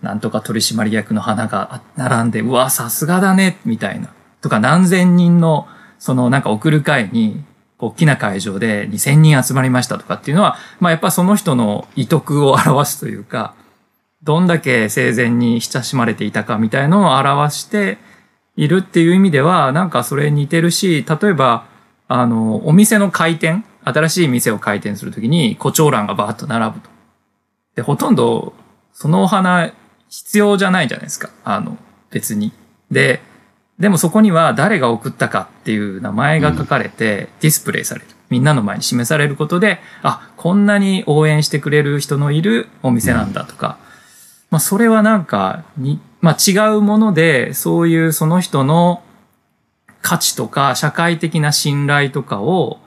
[0.02, 4.14] なんとか取締役の花が並んで、うわ、さすがだね、みたいな。
[4.42, 5.68] とか何千人の
[6.00, 7.44] そのなんか送る会に
[7.80, 13.56] 大きな会場で2000人集まりましたとかっていうのは、まあやっぱその人の意徳を表すというか、
[14.24, 17.98] どんだけ生前に親しまれていたかみたいのを表して
[18.56, 21.66] いるっていう意味では、なんかそれ似てるし、例えば、
[22.08, 26.90] あの、お店の開店新しい店を開店するときに、胡蝶蘭がバーッと並ぶと。
[27.76, 28.54] で、ほとんど、
[28.94, 29.72] そのお花、
[30.10, 31.30] 必要じゃないじゃないですか。
[31.44, 31.78] あの、
[32.10, 32.52] 別に。
[32.92, 33.22] で、
[33.80, 38.08] でもそこには誰が送ったかっていう名前が書かれて、ディスプレイされる。
[38.30, 43.78] みんなの前に示されることで、あ、こんなに応援してくれる人のいるお店なんだとか、
[44.50, 49.04] まあそれはなんかに、まあ違うもので、そういうその人の
[50.02, 52.80] 価値とか社会的な信頼とかを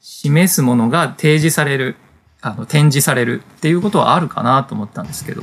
[0.00, 1.96] 示すものが提示される、
[2.40, 5.42] あの、展示されるっていうことはあるかなと思ったんですけど。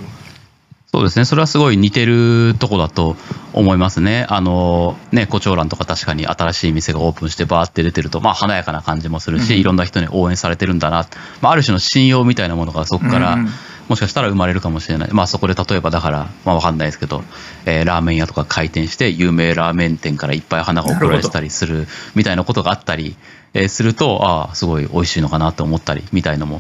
[0.90, 3.18] そうですね、それはすごい似てるとこだと
[3.54, 4.26] 思いますね。
[4.30, 11.06] あの、ね、胡蝶蘭とか確かに新しい店がオープンしてバーって出てると、まあ華やかな感じもするし、うん、いろんな人に応援されてるんだな。
[11.42, 13.50] まあある種の信用みたいなものがそこから、うん
[13.88, 15.10] もしかしたら生まれるかもしれない。
[15.12, 17.24] まあそこで例えばだから、まあわかんないですけど、
[17.66, 23.16] えー、ラーメン屋とか開店して有名ラーメン店からいっぱい花が送られたりするみたいなことがあったり、
[23.54, 26.60] えー、すると、ああ、すごい美味しいのかなと思ったりみたいのも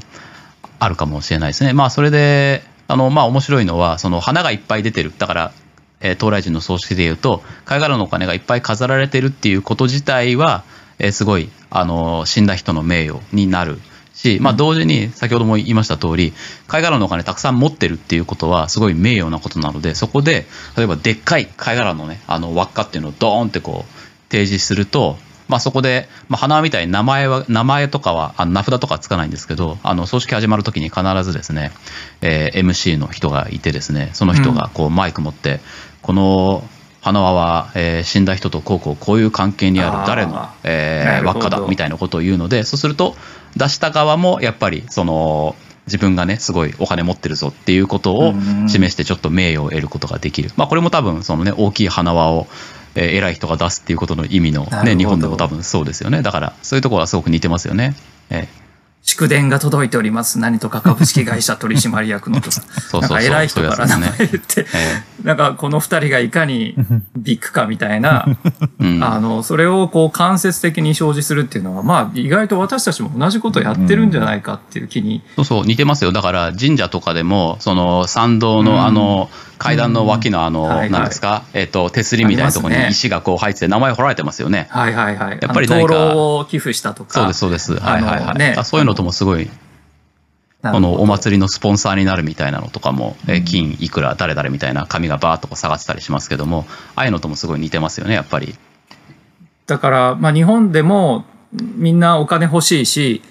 [0.80, 1.74] あるかもしれないですね。
[1.74, 5.12] まあそれで、あの、まあ面白いのは、その花がいっぱい出てる。
[5.18, 5.52] だから、
[6.00, 10.64] えー、東来人の葬式でいうと、貝殻のお金がいっぱい飾られてるっていうこと自体は、
[11.00, 13.80] えー、すごい、あの、死んだ人の名誉になる
[14.18, 16.34] し、まあ、同時に先ほども言いました通り
[16.68, 20.46] 貝殻のお金たくさん持ってるっていうことはすごい名誉なことなのでそこで
[20.76, 31.72] 例えばでっかい貝殻のねあの輪っかっていうのをドーンってこう提示するとまあ、そこで、まあ、花輪みたいに名前は名前とかはあの名札とかつかないんですけどあの葬式始まる時に必ずですね、
[32.22, 35.62] えー、MC の人がいてですねその人がこうマイク持って、
[36.02, 36.68] この
[37.08, 43.16] 花輪は、えー、死んだ人とこうこうこういう関係にある誰の、え、輪っかだみたいなことを言うのでそうすると
[43.56, 45.56] 出した側もやっぱりその
[45.86, 48.34] 自分がね、すごいお金持ってるぞっていうことを
[48.68, 50.52] 示してちょっと名誉を得ることができる。
[50.58, 52.48] まあこれも多分そのね、大きい花輪を、
[52.96, 56.22] えー、偉い人が出すっていうことの意味のね、日本でも多分そうですよね。
[56.24, 57.96] だからそういうところはすごく似てますよね。
[58.30, 58.67] えー
[59.04, 60.38] 祝電が届いております。
[60.38, 62.62] 何とか株式会社取締役のとか。
[63.00, 64.66] なんか偉い人から名前言って、
[65.24, 66.76] なんかこの二人がいかに
[67.16, 68.28] ビッグかみたいな、
[69.02, 75.24] あの、それをこう間接的に表示するっていうのは、まあ意外と私たちも同じことやってるんじゃないかっていう気に。
[75.38, 76.12] そうそう、似てますよ。
[76.12, 84.68] だから神社とかでも、その参道のあの、階段の脇のあの、何ですか、えっと、手すりみたいなところに石がこう入って名前彫られてますよね。
[84.70, 85.40] はいはいはい。
[85.42, 86.16] やっぱり何か。
[86.16, 87.14] を寄付したとか。
[87.14, 87.76] そうですそうです。
[87.76, 88.66] はいはいはい。
[88.66, 89.50] そういうのともすごい、
[90.62, 98.56] このお祭りのスポンサーになるみたいなのとかも、え金いくら誰々みたいな紙がバーッと下がってたりしますけども、ああいうのともすごい似てますよね、やっぱり。
[99.66, 103.22] だから、まあ日本でもみんなお金欲しいし、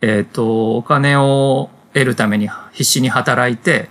[0.00, 3.88] えっ、ー、と、お金を得るために必死に働いて、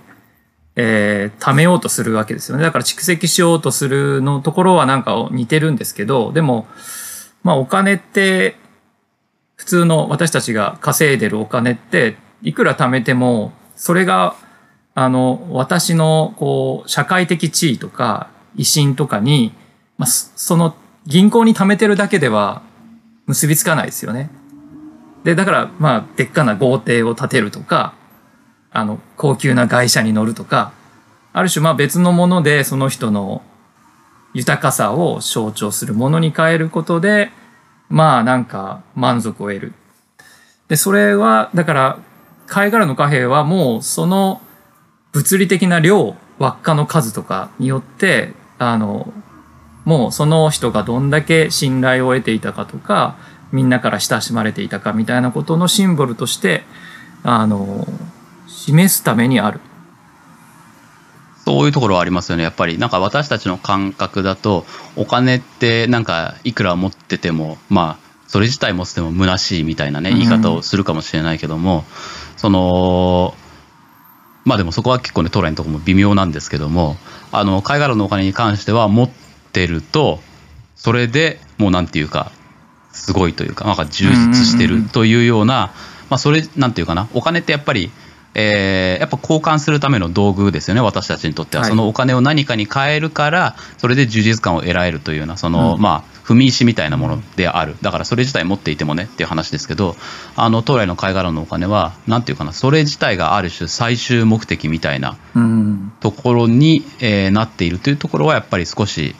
[0.76, 2.62] えー、貯めようとするわけですよね。
[2.62, 6.66] だから蓄積しようとするのところはなんか似てるんですけど、でも、
[7.42, 8.56] まあお金って、
[9.56, 14.34] 普通の私たちが稼いでるお金って、いくら貯めても、それが、
[14.94, 19.52] あの、私の、こう、社会的地位とか、威信とかに、
[19.98, 20.74] まあ、その
[21.06, 22.62] 銀行に貯めてるだけでは
[23.26, 24.30] 結びつかないですよね。
[25.24, 27.94] で、だから、まあ、でっかな豪邸を建てるとか、
[28.72, 30.72] あの、高級な外車に乗るとか、
[31.32, 33.42] ある種まあ別のものでその人の
[34.34, 37.30] 豊かさを象徴するものに変えることで、
[37.88, 39.72] まあなんか満足を得る。
[40.68, 41.98] で、それは、だから、
[42.46, 44.40] 貝殻の貨幣はもうその
[45.12, 49.12] 物理的な量、輪っかの数とかによって、あの、
[49.84, 53.16] もうその人がどんだけ信頼を得ていたかとか、
[53.52, 56.62] みんなから親しまれていたかみたいなことのシンボルとして、
[57.24, 57.86] あの、
[58.64, 59.60] 示すためにある。
[61.46, 62.42] そういうところはありますよね。
[62.42, 71.84] やっぱりなんか私たちの感覚だとお金ってなんかいくら持っててもまあそれ自体持ってても虚しいみたいなね言い方をするかもしれないけども、うん、
[72.36, 73.34] その
[74.44, 76.96] まあでもそこは結構ねトライのところも微妙なんですけども
[77.32, 79.10] あの貝殻のお金に関しては持っ
[79.52, 80.20] てると
[80.76, 82.30] それでもうなんていうか
[82.92, 85.72] すごいというかなんか充実してるというような、
[86.10, 87.90] まあそれなんていうかなお金ってやっぱり
[88.34, 99.96] えー、やっぱ交換するための道具ですよね、私たちにとっては、はい、そのお金を何かに変えるから、それで充実感を得られるというような、その、うん、まあ、踏み石みたいなものである、だからそれ自体持っていてもねっていう話ですけど、
[100.36, 105.16] あの当来の貝殻のお金は、なんていうかな、それ自体がある種、最終目的みたいな
[105.98, 109.16] ところに、うん、えー、なっているというところは、やっぱり少し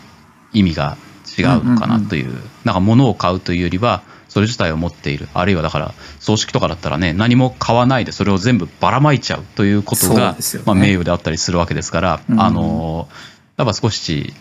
[0.52, 0.96] 意味が
[1.36, 5.28] 違うのかなという、うんうんうん、なんか物を買うというよりは、それ自体を持っている。
[5.35, 13.09] あるいはだから葬式とかだったらね何も買わないでそれを全部ばらまいちゃうということが、ね、まあ、名誉であったりするわけですから、うん、あの
[13.57, 14.33] やっぱ少し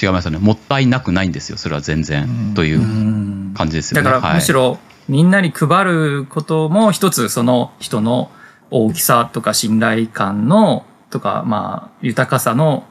[0.00, 0.38] 違いますよね。
[0.38, 1.56] もったいなくないんですよ。
[1.56, 4.04] それは全然、うん、という感じですよね。
[4.04, 8.30] だからむしろ、みんなに配ることも一つその人の
[8.70, 12.84] 大きさとか信頼感のとかまあ豊かさの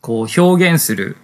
[0.00, 1.16] こう表現する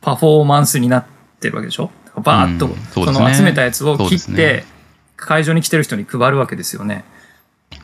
[0.00, 1.06] パフォーマンスになっ
[1.40, 1.90] てるわけでしょ
[2.20, 4.64] バーッと、その集めたやつを切って、
[5.16, 7.04] 会場に来てる人に配るわけですよね。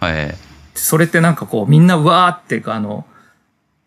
[0.00, 0.34] はい。
[0.74, 3.06] それってなんかこう、みんなうわーってあの、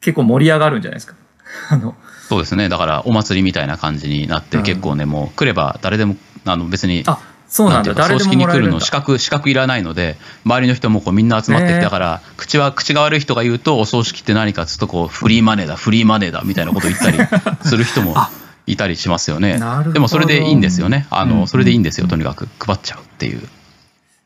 [0.01, 1.15] 結構盛り上がるんじゃないですか。
[1.69, 1.95] あの、
[2.27, 2.69] そうですね。
[2.69, 7.93] だから、お祭りみたいな感じになって、結構ね、もう来れば誰でも、あの、別に、あ、そうなんだ。
[7.95, 17.17] 誰でもに来るの資格、資格いらないので、周りの人もこうみんな集まってきて、だから、口は、口が悪い人が言うと、お葬式って何かつうと、こう、フリーマネーだ、フリーマネーだ、みたいなことを言ったり
[17.63, 18.15] する人も
[18.71, 19.59] いたりしますよね。
[19.93, 21.07] でもそれでいいんですよね。
[21.09, 22.07] あの、それでいいんですよ。
[22.07, 23.41] とにかく配っちゃうっていう。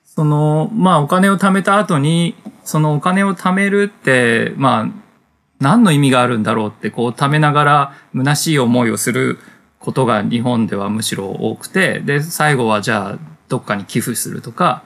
[0.05, 5.03] その、まあお金を貯めた後に、そのお金を貯めるって、まあ、
[5.59, 9.39] 何の意味があるんだろうって、こう貯めながら虚しい思いをする
[9.79, 13.19] ことが日本ではむしろ多くて、で、最後はじゃあ
[13.49, 14.83] どっかに寄付するとか、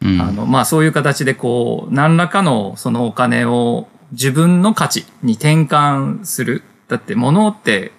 [0.00, 6.62] うん、あの、まあそういう形でこう、何らかのそのお金を自分の価値に転換する。
[6.88, 7.92] だって物って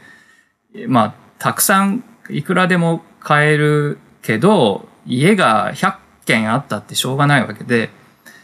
[0.88, 7.89] まあ、たくさんいくらでも買えるけど、家が100軒あったってしょうがないわけで、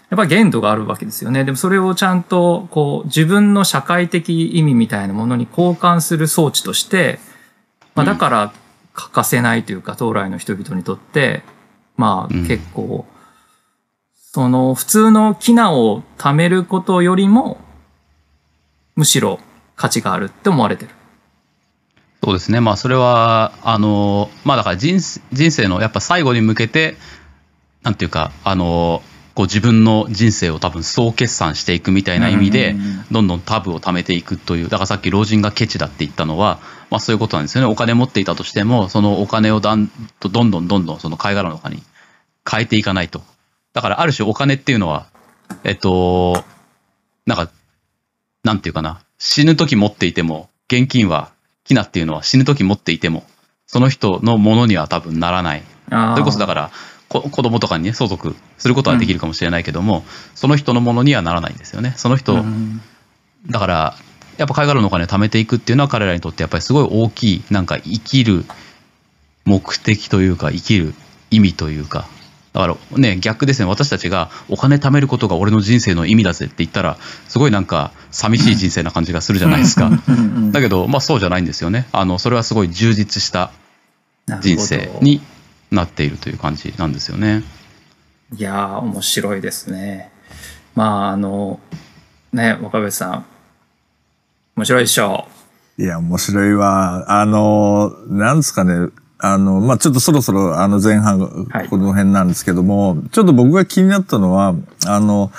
[0.10, 1.44] やっぱ限度があるわけですよね。
[1.44, 7.20] でもそれをちゃんと、こう、自分の社会的意味みたいなものに交換する装置として、
[7.94, 8.54] まあだから
[8.94, 11.44] 欠かせないというか、当来の人々にとって、
[11.96, 13.06] まあ結構、
[14.16, 17.60] その普通のキナを貯めることよりも、
[18.96, 19.40] むしろ
[19.76, 20.92] 価値があるって思われてる。
[22.24, 25.00] そうですね、まあ、それは、あの、まあ、だから人
[25.32, 26.98] 人生のやっぱ最後に向けて、
[27.84, 29.02] なんていうか、あの、
[29.36, 32.76] こう自分の人生を多分総決算していくみたいな意味で、
[33.10, 36.60] どんどんタブを貯めていくという、だからさっき老人がケチだって言ったのは、
[36.90, 37.72] まあそういうことなんですよね。
[37.72, 39.90] お金持っていたとしても、そのお金をだん
[40.20, 41.82] どんどんどんどんその貝殻の中に
[42.50, 43.22] 変えていかないと。
[43.72, 45.08] だからある種お金っていうのは、
[45.64, 46.44] えっと、
[47.26, 47.50] なんか、
[48.44, 51.32] なんていうかな、死ぬ時持っていても、現金は、
[51.70, 53.24] キナっていうのは死ぬ時持っていても、
[53.68, 55.64] その人のものには多分ならない。
[55.88, 56.72] それこそだから、
[57.10, 60.04] 子供とかにね、相続することはできるかもしれないけども、うん、
[60.34, 61.94] その人のものにはならないんですよね。
[61.96, 62.82] その人、うん、
[63.48, 63.96] だから、
[64.38, 68.46] やっぱ貝殻のお金を貯めていくっていうのは彼らにとってやっぱりすごい大きい、なんか生きる
[69.46, 70.96] 目的というか、生きる
[71.30, 72.08] 意味というか、
[72.54, 76.98] だからね、逆ですね、私たちがお金貯めることが俺の人生の意味だぜって言ったら、
[77.28, 79.92] すごいなんか寂しい人生な感じがするじゃないですか。
[80.52, 81.88] だけど、まあそうじゃないんですよね。
[81.92, 83.52] あの、それはすごい充実した
[84.42, 85.22] 人生に
[85.72, 87.44] なっているという感じなんですよね。
[88.36, 90.12] いやー、面白いですね。
[90.76, 91.60] まあ、あの、
[92.34, 93.26] ね、若林さん、
[94.56, 95.28] 面白いでしょ
[95.78, 95.84] う。
[95.84, 97.20] いや、面白いわ。
[97.22, 98.90] あの、なんですかね。
[99.20, 101.20] あの、まあ、ちょっとそろそろ、あの、前半、
[101.70, 104.56] この辺なんですけども、はい、ちょっと僕が気になったのは、
[104.88, 105.32] あの、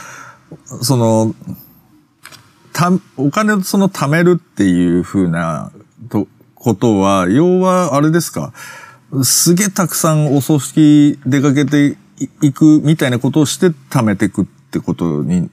[0.82, 1.34] その、
[2.72, 5.72] た、お金をその貯めるっていうふうな、
[6.10, 8.52] と、ことは、要は、あれですか、
[9.22, 11.96] すげえたくさんお葬式出かけて
[12.42, 15.50] いくみたいなことをして貯めていくってことに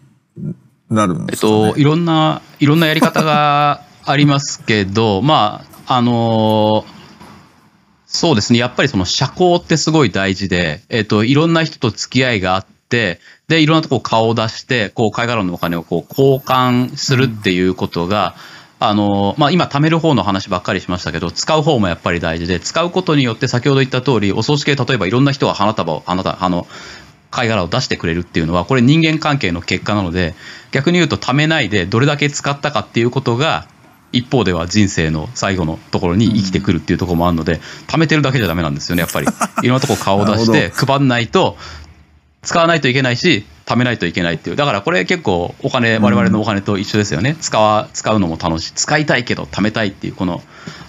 [0.89, 6.97] なるんですか、ね、えっと、いろんな、いろんなやり方がありますけど、 まあ、あのー、
[8.08, 8.60] そうですね。
[8.60, 18.36] やっぱりその社交ってすごい大事で、えっと、いろんな人と付き合いがあって、で、いろんなとこ顔を出して、こう、貝殻のお金をこう交換するっていうことが、
[18.80, 26.66] あの、まあ、今貯める方の話ばっかりしましたけど、使う方もやっぱり大事で、使うことによって先ほど言った通り、お葬式で例えばいろんな人が花束を、花束、あの、
[27.30, 30.34] 貝殻を出してくれるっていうのは、これ人間関係の結果なので、
[30.72, 33.68] 逆に言うと貯めないでどれだけ使ったかっていうことが、
[34.12, 39.28] 一方では人生の最後のところに生きてくるっていうところもあるので、貯めてるだけじゃダメなんですよね、やっぱり。
[39.64, 41.58] いろんなとこ顔を出して配んないと、
[42.41, 44.55] 使わないといけないし、貯めないといけないっていう。
[44.55, 47.36] だからこれ結構お金、我々のお金と一緒ですよね。
[47.41, 48.72] 使わ、使うのも楽しい。
[48.74, 50.41] 使いたいけど貯めたいっていう、この、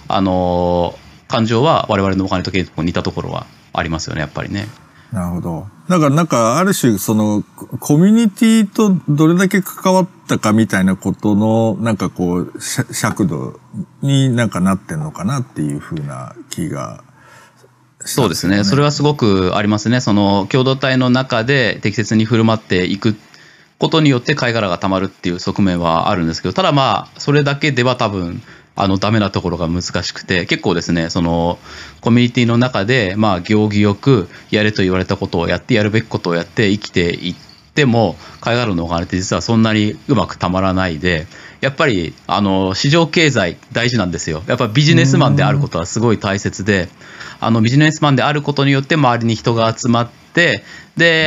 [0.07, 4.67] あのー、感情は我々のお金と結構似たところはありますよね、やっぱりね。
[5.11, 5.67] なるほど。
[5.87, 7.43] だからなんか、ある種、その、
[7.79, 13.59] コミュニティとどれだけ関わったかみたいなことの、なんかこう、尺度
[14.01, 17.03] になんかなってんのかなっていうふうな気が
[18.01, 18.63] そうですね。
[18.63, 19.99] それはすごくありますね。
[19.99, 23.15] その共同体の中で適切に振る舞っていく
[23.77, 28.41] ことによって貝殻がたまるっていう側面はあるんですけど、ただまあ、それだけでは多分、
[28.79, 31.59] あの、ダメなところが難しくて、結構ですね、その、
[31.99, 37.35] コミュニティの中で、まあ、行儀よく、やれと言われたことをやって、やるべきことをやって生きていっ
[37.75, 41.27] ても、貝殻のお金って実はそんなにうまくたまらないで、
[41.59, 44.43] やっぱり、あの、市場経済大事なんですよ。
[44.47, 46.87] やっぱビジネスマンであることはすごい大切で、
[47.41, 50.63] あのビジネスマンであることによって周りに人が集まってで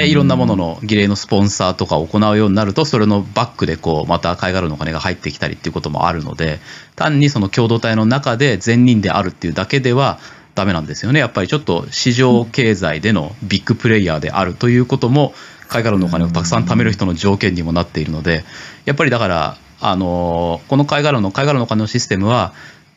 [0.06, 6.60] いろんなものの儀礼のスポンサーとかを行うようになるとそれのバックでこうまた貝殻のお金が入ってきたりっていうこともあるので
[6.94, 10.18] 単にその共同体の中で善人であるっていうだけでは
[10.54, 11.20] ダメなんですよね。
[11.20, 15.32] やっぱりちょっと市場経済でのビッグプレイヤーであるということも
[15.68, 18.44] 貝殻のお金をたくさん貯める人の条件にもなっているので
[18.84, 22.52] やっぱりだからあのこの貝殻の貝殻のお金のシステムは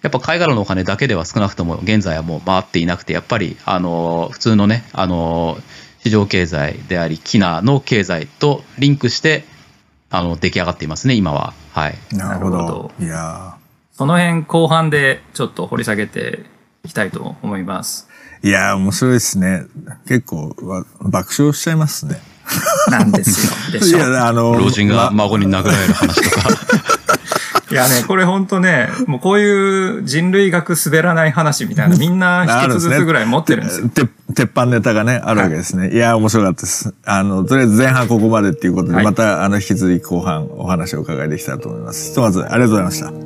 [0.05, 5.57] やっぱ貝殻のお金だけでは少なくとも現在はもう回っていなくて、やっぱり、あの、普通のね、あの、
[6.05, 9.43] 市場経済であり、キナの経済とリンクして、
[10.11, 11.55] あの、出来上がっていますね、今は。
[11.73, 11.97] はい。
[12.11, 12.91] なるほど。
[12.99, 13.57] いや
[13.91, 16.45] その辺後半でちょっと掘り下げて
[16.83, 18.07] いきたいと思います。
[18.43, 19.63] いや面白いですね。
[20.07, 20.55] 結構、
[21.01, 22.21] 爆笑しちゃいますね。
[22.91, 23.79] なんですよ。
[23.79, 23.97] でしょ。
[23.97, 26.49] いや、あの、老人が孫に殴られる話とか。
[27.75, 33.89] いやね、これほんとね、もうこういう人類学滑らない話みたいな、みんな一つずつぐらい持ってるんですよ。
[33.89, 35.87] て鉄板ネタがね、あるわけですね。
[35.87, 36.93] はい、いや、面白かったです。
[37.05, 42.09] あの、とりあえず前半ここまでっていうことで、はい、また、あの、引き続き後半お話をお伺いできたらと思います。
[42.09, 43.24] ひとまず、ありがとうございました。